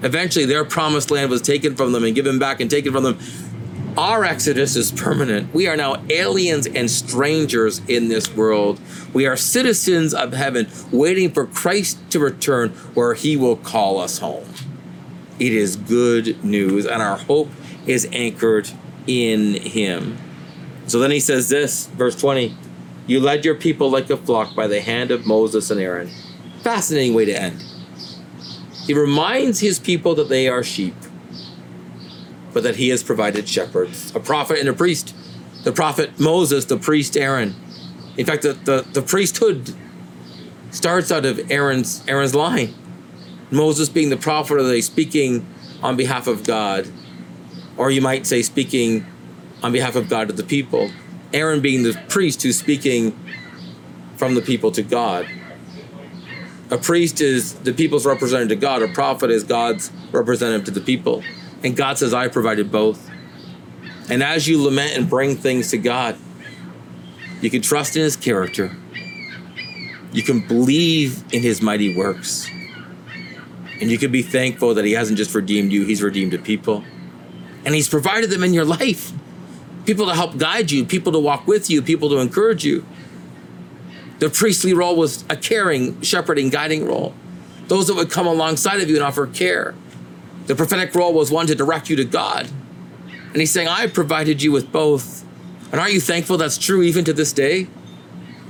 Eventually, 0.00 0.46
their 0.46 0.64
promised 0.64 1.10
land 1.10 1.30
was 1.30 1.42
taken 1.42 1.76
from 1.76 1.92
them 1.92 2.04
and 2.04 2.14
given 2.14 2.38
back 2.38 2.58
and 2.58 2.70
taken 2.70 2.90
from 2.90 3.04
them. 3.04 3.18
Our 3.98 4.24
exodus 4.24 4.76
is 4.76 4.90
permanent. 4.90 5.52
We 5.52 5.66
are 5.66 5.76
now 5.76 6.02
aliens 6.08 6.66
and 6.66 6.90
strangers 6.90 7.82
in 7.86 8.08
this 8.08 8.34
world. 8.34 8.80
We 9.12 9.26
are 9.26 9.36
citizens 9.36 10.14
of 10.14 10.32
heaven, 10.32 10.70
waiting 10.90 11.30
for 11.30 11.44
Christ 11.44 11.98
to 12.12 12.18
return 12.18 12.70
where 12.94 13.12
he 13.12 13.36
will 13.36 13.56
call 13.56 13.98
us 13.98 14.20
home. 14.20 14.48
It 15.38 15.52
is 15.52 15.76
good 15.76 16.42
news, 16.42 16.86
and 16.86 17.02
our 17.02 17.18
hope 17.18 17.50
is 17.86 18.08
anchored 18.10 18.70
in 19.06 19.54
him. 19.54 20.18
So 20.86 20.98
then 20.98 21.10
he 21.10 21.20
says 21.20 21.48
this, 21.48 21.86
verse 21.88 22.16
20 22.16 22.56
You 23.06 23.20
led 23.20 23.44
your 23.44 23.54
people 23.54 23.90
like 23.90 24.10
a 24.10 24.16
flock 24.16 24.54
by 24.54 24.66
the 24.66 24.80
hand 24.80 25.10
of 25.10 25.26
Moses 25.26 25.70
and 25.70 25.80
Aaron. 25.80 26.10
Fascinating 26.60 27.14
way 27.14 27.24
to 27.24 27.40
end. 27.40 27.64
He 28.86 28.94
reminds 28.94 29.60
his 29.60 29.78
people 29.78 30.14
that 30.16 30.28
they 30.28 30.48
are 30.48 30.62
sheep 30.62 30.94
but 32.52 32.62
that 32.62 32.76
he 32.76 32.88
has 32.90 33.02
provided 33.02 33.48
shepherds, 33.48 34.14
a 34.14 34.20
prophet 34.20 34.58
and 34.58 34.68
a 34.68 34.72
priest. 34.72 35.14
The 35.64 35.72
prophet 35.72 36.18
Moses, 36.18 36.64
the 36.66 36.76
priest 36.76 37.16
Aaron. 37.16 37.54
In 38.16 38.26
fact, 38.26 38.42
the, 38.42 38.52
the, 38.52 38.86
the 38.92 39.02
priesthood 39.02 39.74
starts 40.70 41.10
out 41.12 41.24
of 41.24 41.50
Aaron's 41.50 42.04
Aaron's 42.08 42.34
line. 42.34 42.74
Moses 43.50 43.88
being 43.88 44.10
the 44.10 44.16
prophet 44.16 44.58
are 44.58 44.62
they 44.62 44.80
speaking 44.80 45.46
on 45.82 45.96
behalf 45.96 46.26
of 46.26 46.44
God, 46.44 46.88
or 47.76 47.90
you 47.90 48.00
might 48.00 48.26
say 48.26 48.42
speaking 48.42 49.06
on 49.62 49.72
behalf 49.72 49.96
of 49.96 50.08
God 50.08 50.28
to 50.28 50.34
the 50.34 50.42
people. 50.42 50.90
Aaron 51.32 51.60
being 51.60 51.82
the 51.82 51.98
priest 52.08 52.42
who's 52.42 52.58
speaking 52.58 53.18
from 54.16 54.34
the 54.34 54.42
people 54.42 54.70
to 54.72 54.82
God. 54.82 55.26
A 56.70 56.78
priest 56.78 57.20
is 57.20 57.54
the 57.54 57.72
people's 57.72 58.06
representative 58.06 58.48
to 58.48 58.60
God. 58.60 58.82
A 58.82 58.88
prophet 58.88 59.30
is 59.30 59.44
God's 59.44 59.90
representative 60.10 60.64
to 60.66 60.70
the 60.70 60.80
people. 60.80 61.22
And 61.62 61.76
God 61.76 61.98
says, 61.98 62.14
I 62.14 62.28
provided 62.28 62.72
both. 62.72 63.10
And 64.08 64.22
as 64.22 64.48
you 64.48 64.62
lament 64.62 64.96
and 64.96 65.08
bring 65.08 65.36
things 65.36 65.70
to 65.70 65.78
God, 65.78 66.16
you 67.40 67.50
can 67.50 67.62
trust 67.62 67.96
in 67.96 68.02
His 68.02 68.16
character. 68.16 68.76
You 70.12 70.22
can 70.22 70.46
believe 70.46 71.24
in 71.32 71.42
His 71.42 71.62
mighty 71.62 71.96
works. 71.96 72.48
And 73.80 73.90
you 73.90 73.98
can 73.98 74.12
be 74.12 74.22
thankful 74.22 74.74
that 74.74 74.84
He 74.84 74.92
hasn't 74.92 75.18
just 75.18 75.34
redeemed 75.34 75.72
you, 75.72 75.84
He's 75.84 76.02
redeemed 76.02 76.34
a 76.34 76.38
people. 76.38 76.84
And 77.64 77.74
He's 77.74 77.88
provided 77.88 78.30
them 78.30 78.42
in 78.42 78.54
your 78.54 78.64
life 78.64 79.12
people 79.84 80.06
to 80.06 80.14
help 80.14 80.36
guide 80.36 80.70
you, 80.70 80.84
people 80.84 81.12
to 81.12 81.18
walk 81.18 81.46
with 81.46 81.70
you, 81.70 81.82
people 81.82 82.08
to 82.10 82.18
encourage 82.18 82.64
you. 82.64 82.84
The 84.18 84.30
priestly 84.30 84.72
role 84.72 84.96
was 84.96 85.24
a 85.28 85.36
caring, 85.36 86.00
shepherding, 86.02 86.50
guiding 86.50 86.86
role. 86.86 87.14
Those 87.68 87.88
that 87.88 87.96
would 87.96 88.10
come 88.10 88.26
alongside 88.26 88.80
of 88.80 88.88
you 88.88 88.96
and 88.96 89.04
offer 89.04 89.26
care. 89.26 89.74
The 90.46 90.54
prophetic 90.54 90.94
role 90.94 91.12
was 91.12 91.30
one 91.30 91.46
to 91.48 91.54
direct 91.54 91.90
you 91.90 91.96
to 91.96 92.04
God. 92.04 92.48
And 93.08 93.36
he's 93.36 93.50
saying, 93.50 93.68
I 93.68 93.86
provided 93.86 94.42
you 94.42 94.52
with 94.52 94.70
both. 94.70 95.24
And 95.70 95.80
aren't 95.80 95.94
you 95.94 96.00
thankful 96.00 96.36
that's 96.36 96.58
true 96.58 96.82
even 96.82 97.04
to 97.06 97.12
this 97.12 97.32
day? 97.32 97.66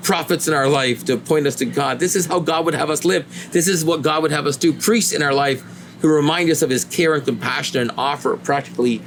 Prophets 0.02 0.48
in 0.48 0.54
our 0.54 0.68
life 0.68 1.04
to 1.04 1.16
point 1.16 1.46
us 1.46 1.54
to 1.56 1.64
God. 1.64 2.00
This 2.00 2.16
is 2.16 2.26
how 2.26 2.40
God 2.40 2.64
would 2.64 2.74
have 2.74 2.90
us 2.90 3.04
live. 3.04 3.52
This 3.52 3.68
is 3.68 3.84
what 3.84 4.02
God 4.02 4.22
would 4.22 4.32
have 4.32 4.46
us 4.46 4.56
do. 4.56 4.72
Priests 4.72 5.12
in 5.12 5.22
our 5.22 5.32
life 5.32 5.62
who 6.02 6.08
remind 6.08 6.50
us 6.50 6.62
of 6.62 6.68
his 6.68 6.84
care 6.84 7.14
and 7.14 7.24
compassion 7.24 7.80
and 7.80 7.90
offer 7.96 8.34
it 8.34 8.42
practically 8.42 9.00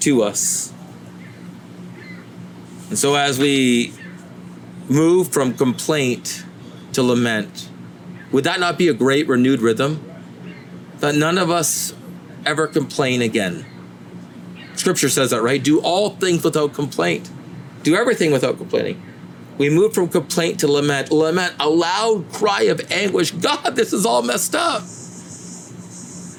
to 0.00 0.22
us. 0.22 0.72
And 2.90 2.98
so 2.98 3.14
as 3.14 3.38
we 3.38 3.94
move 4.88 5.28
from 5.28 5.54
complaint 5.54 6.44
to 6.92 7.02
lament, 7.02 7.70
would 8.30 8.44
that 8.44 8.60
not 8.60 8.76
be 8.76 8.88
a 8.88 8.92
great 8.92 9.26
renewed 9.26 9.60
rhythm? 9.60 10.04
That 10.98 11.14
none 11.14 11.38
of 11.38 11.50
us 11.50 11.94
ever 12.44 12.66
complain 12.66 13.22
again. 13.22 13.64
Scripture 14.74 15.08
says 15.08 15.30
that, 15.30 15.40
right? 15.40 15.62
Do 15.62 15.80
all 15.80 16.10
things 16.10 16.44
without 16.44 16.74
complaint. 16.74 17.30
Do 17.84 17.96
everything 17.96 18.32
without 18.32 18.58
complaining. 18.58 19.02
We 19.56 19.70
move 19.70 19.94
from 19.94 20.08
complaint 20.08 20.60
to 20.60 20.68
lament. 20.68 21.10
Lament, 21.10 21.54
a 21.58 21.70
loud 21.70 22.30
cry 22.32 22.62
of 22.62 22.80
anguish. 22.92 23.30
God, 23.30 23.76
this 23.76 23.92
is 23.94 24.04
all 24.04 24.20
messed 24.20 24.54
up. 24.54 24.82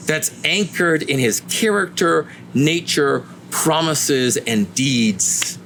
That's 0.05 0.31
anchored 0.45 1.03
in 1.03 1.19
his 1.19 1.41
character, 1.41 2.27
nature, 2.53 3.25
promises, 3.49 4.37
and 4.37 4.73
deeds. 4.75 5.57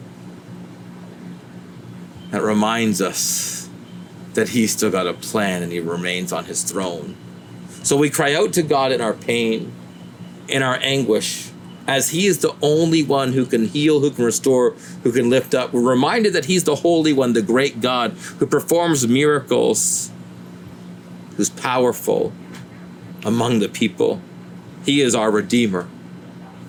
That 2.31 2.41
reminds 2.41 3.01
us 3.01 3.69
that 4.33 4.49
he's 4.49 4.71
still 4.71 4.91
got 4.91 5.07
a 5.07 5.13
plan 5.13 5.63
and 5.63 5.71
he 5.71 5.79
remains 5.79 6.31
on 6.31 6.45
his 6.45 6.63
throne. 6.63 7.15
So 7.83 7.97
we 7.97 8.09
cry 8.09 8.35
out 8.35 8.53
to 8.53 8.61
God 8.61 8.91
in 8.91 9.01
our 9.01 9.13
pain 9.13 9.73
in 10.49 10.63
our 10.63 10.79
anguish, 10.81 11.49
as 11.87 12.09
He 12.09 12.27
is 12.27 12.39
the 12.39 12.53
only 12.61 13.03
one 13.03 13.33
who 13.33 13.45
can 13.45 13.67
heal, 13.67 13.99
who 13.99 14.11
can 14.11 14.25
restore, 14.25 14.71
who 15.03 15.11
can 15.11 15.29
lift 15.29 15.53
up. 15.53 15.71
We're 15.71 15.81
reminded 15.81 16.33
that 16.33 16.45
He's 16.45 16.63
the 16.63 16.75
Holy 16.75 17.13
One, 17.13 17.33
the 17.33 17.41
great 17.41 17.81
God, 17.81 18.11
who 18.39 18.45
performs 18.45 19.07
miracles, 19.07 20.11
who's 21.37 21.49
powerful 21.49 22.33
among 23.23 23.59
the 23.59 23.69
people. 23.69 24.21
He 24.85 25.01
is 25.01 25.15
our 25.15 25.31
Redeemer, 25.31 25.87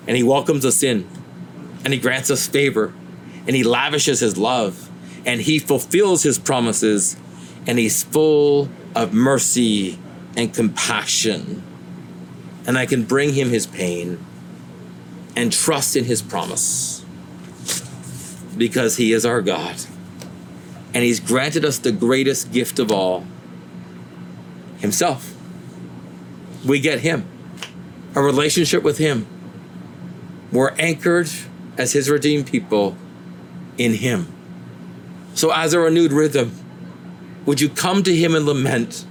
and 0.07 0.17
He 0.17 0.23
welcomes 0.23 0.65
us 0.65 0.83
in, 0.83 1.09
and 1.85 1.93
He 1.93 2.01
grants 2.01 2.31
us 2.31 2.47
favor, 2.47 2.93
and 3.47 3.57
He 3.57 3.63
lavishes 3.63 4.21
His 4.21 4.37
love, 4.37 4.91
and 5.25 5.41
He 5.41 5.59
fulfills 5.59 6.23
His 6.23 6.39
promises, 6.39 7.17
and 7.67 7.79
He's 7.79 8.03
full 8.03 8.69
of 8.95 9.13
mercy 9.13 9.99
and 10.37 10.53
compassion. 10.53 11.63
And 12.67 12.79
I 12.79 12.87
can 12.87 13.05
bring 13.05 13.35
him 13.35 13.51
his 13.51 13.67
pain 13.67 14.25
and 15.37 15.53
trust 15.53 15.97
in 15.97 16.05
his 16.05 16.23
promise. 16.23 17.05
Because 18.57 18.97
he 18.97 19.13
is 19.13 19.25
our 19.25 19.41
God. 19.41 19.77
And 20.93 21.05
he's 21.05 21.21
granted 21.21 21.65
us 21.65 21.79
the 21.79 21.93
greatest 21.93 22.53
gift 22.53 22.79
of 22.79 22.93
all. 22.93 23.25
Himself. 24.79 25.35
We 26.65 26.81
get 26.81 27.01
him, 27.01 27.27
a 28.15 28.23
relationship 28.23 28.83
with 28.83 28.99
him. 28.99 29.27
We're 30.53 30.73
anchored 30.73 31.31
as 31.77 31.93
his 31.93 32.11
redeemed 32.11 32.47
people 32.47 32.97
in 33.79 33.95
him. 33.95 34.33
So, 35.35 35.53
as 35.53 35.73
a 35.73 35.81
renewed 35.81 36.13
rhythm, 36.13 36.53
would 37.47 37.61
you 37.61 37.69
come 37.69 38.03
to 38.03 38.15
him 38.15 38.35
and 38.35 38.45
lament? 38.45 39.07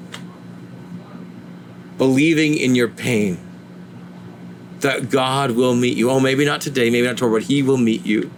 believing 1.99 2.57
in 2.57 2.73
your 2.73 2.87
pain 2.87 3.37
that 4.79 5.11
God 5.11 5.51
will 5.51 5.75
meet 5.75 5.97
you. 5.97 6.09
Oh, 6.09 6.19
maybe 6.19 6.45
not 6.45 6.61
today, 6.61 6.89
maybe 6.89 7.05
not 7.05 7.17
tomorrow, 7.17 7.39
but 7.39 7.43
He 7.43 7.61
will 7.61 7.77
meet 7.77 8.03
you. 8.05 8.31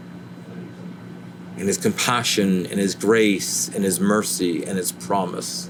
And 1.55 1.67
His 1.67 1.77
compassion 1.77 2.65
and 2.65 2.79
His 2.79 2.95
grace 2.95 3.69
and 3.69 3.85
His 3.85 4.01
mercy 4.01 4.65
and 4.65 4.77
His 4.77 4.91
promise 4.91 5.69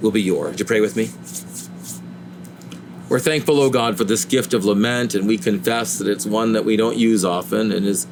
will 0.00 0.10
be 0.10 0.22
yours. 0.22 0.52
Would 0.52 0.60
you 0.60 0.66
pray 0.66 0.80
with 0.80 0.96
me? 0.96 1.10
We're 3.08 3.20
thankful, 3.20 3.60
oh 3.60 3.70
God, 3.70 3.96
for 3.96 4.02
this 4.02 4.24
gift 4.24 4.52
of 4.52 4.64
lament, 4.64 5.14
and 5.14 5.28
we 5.28 5.38
confess 5.38 5.98
that 5.98 6.08
it's 6.08 6.26
one 6.26 6.52
that 6.54 6.64
we 6.64 6.76
don't 6.76 6.96
use 6.96 7.24
often 7.24 7.70
and 7.70 7.86
is 7.86 8.06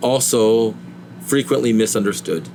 also 0.00 0.74
frequently 1.20 1.72
misunderstood. 1.72 2.48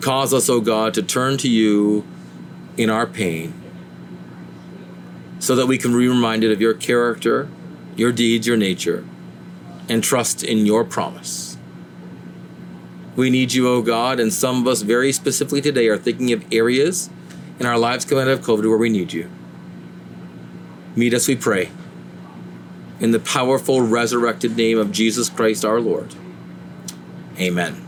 Cause 0.00 0.32
us, 0.32 0.48
oh 0.48 0.60
God, 0.60 0.94
to 0.94 1.02
turn 1.02 1.38
to 1.38 1.48
you 1.48 2.06
in 2.76 2.88
our 2.88 3.06
pain 3.06 3.52
so 5.40 5.56
that 5.56 5.66
we 5.66 5.76
can 5.76 5.90
be 5.90 6.06
reminded 6.06 6.52
of 6.52 6.60
your 6.60 6.74
character, 6.74 7.48
your 7.96 8.12
deeds, 8.12 8.46
your 8.46 8.56
nature, 8.56 9.04
and 9.88 10.04
trust 10.04 10.44
in 10.44 10.66
your 10.66 10.84
promise. 10.84 11.56
We 13.16 13.30
need 13.30 13.52
you, 13.52 13.68
O 13.68 13.82
God, 13.82 14.20
and 14.20 14.32
some 14.32 14.60
of 14.60 14.68
us 14.68 14.82
very 14.82 15.10
specifically 15.10 15.60
today 15.60 15.88
are 15.88 15.98
thinking 15.98 16.32
of 16.32 16.44
areas 16.52 17.10
in 17.58 17.66
our 17.66 17.76
lives 17.76 18.04
coming 18.04 18.22
out 18.22 18.30
of 18.30 18.40
COVID 18.42 18.68
where 18.68 18.78
we 18.78 18.88
need 18.88 19.12
you. 19.12 19.28
Meet 20.98 21.14
us, 21.14 21.28
we 21.28 21.36
pray. 21.36 21.70
In 22.98 23.12
the 23.12 23.20
powerful, 23.20 23.82
resurrected 23.82 24.56
name 24.56 24.78
of 24.78 24.90
Jesus 24.90 25.28
Christ 25.28 25.64
our 25.64 25.80
Lord. 25.80 26.12
Amen. 27.38 27.87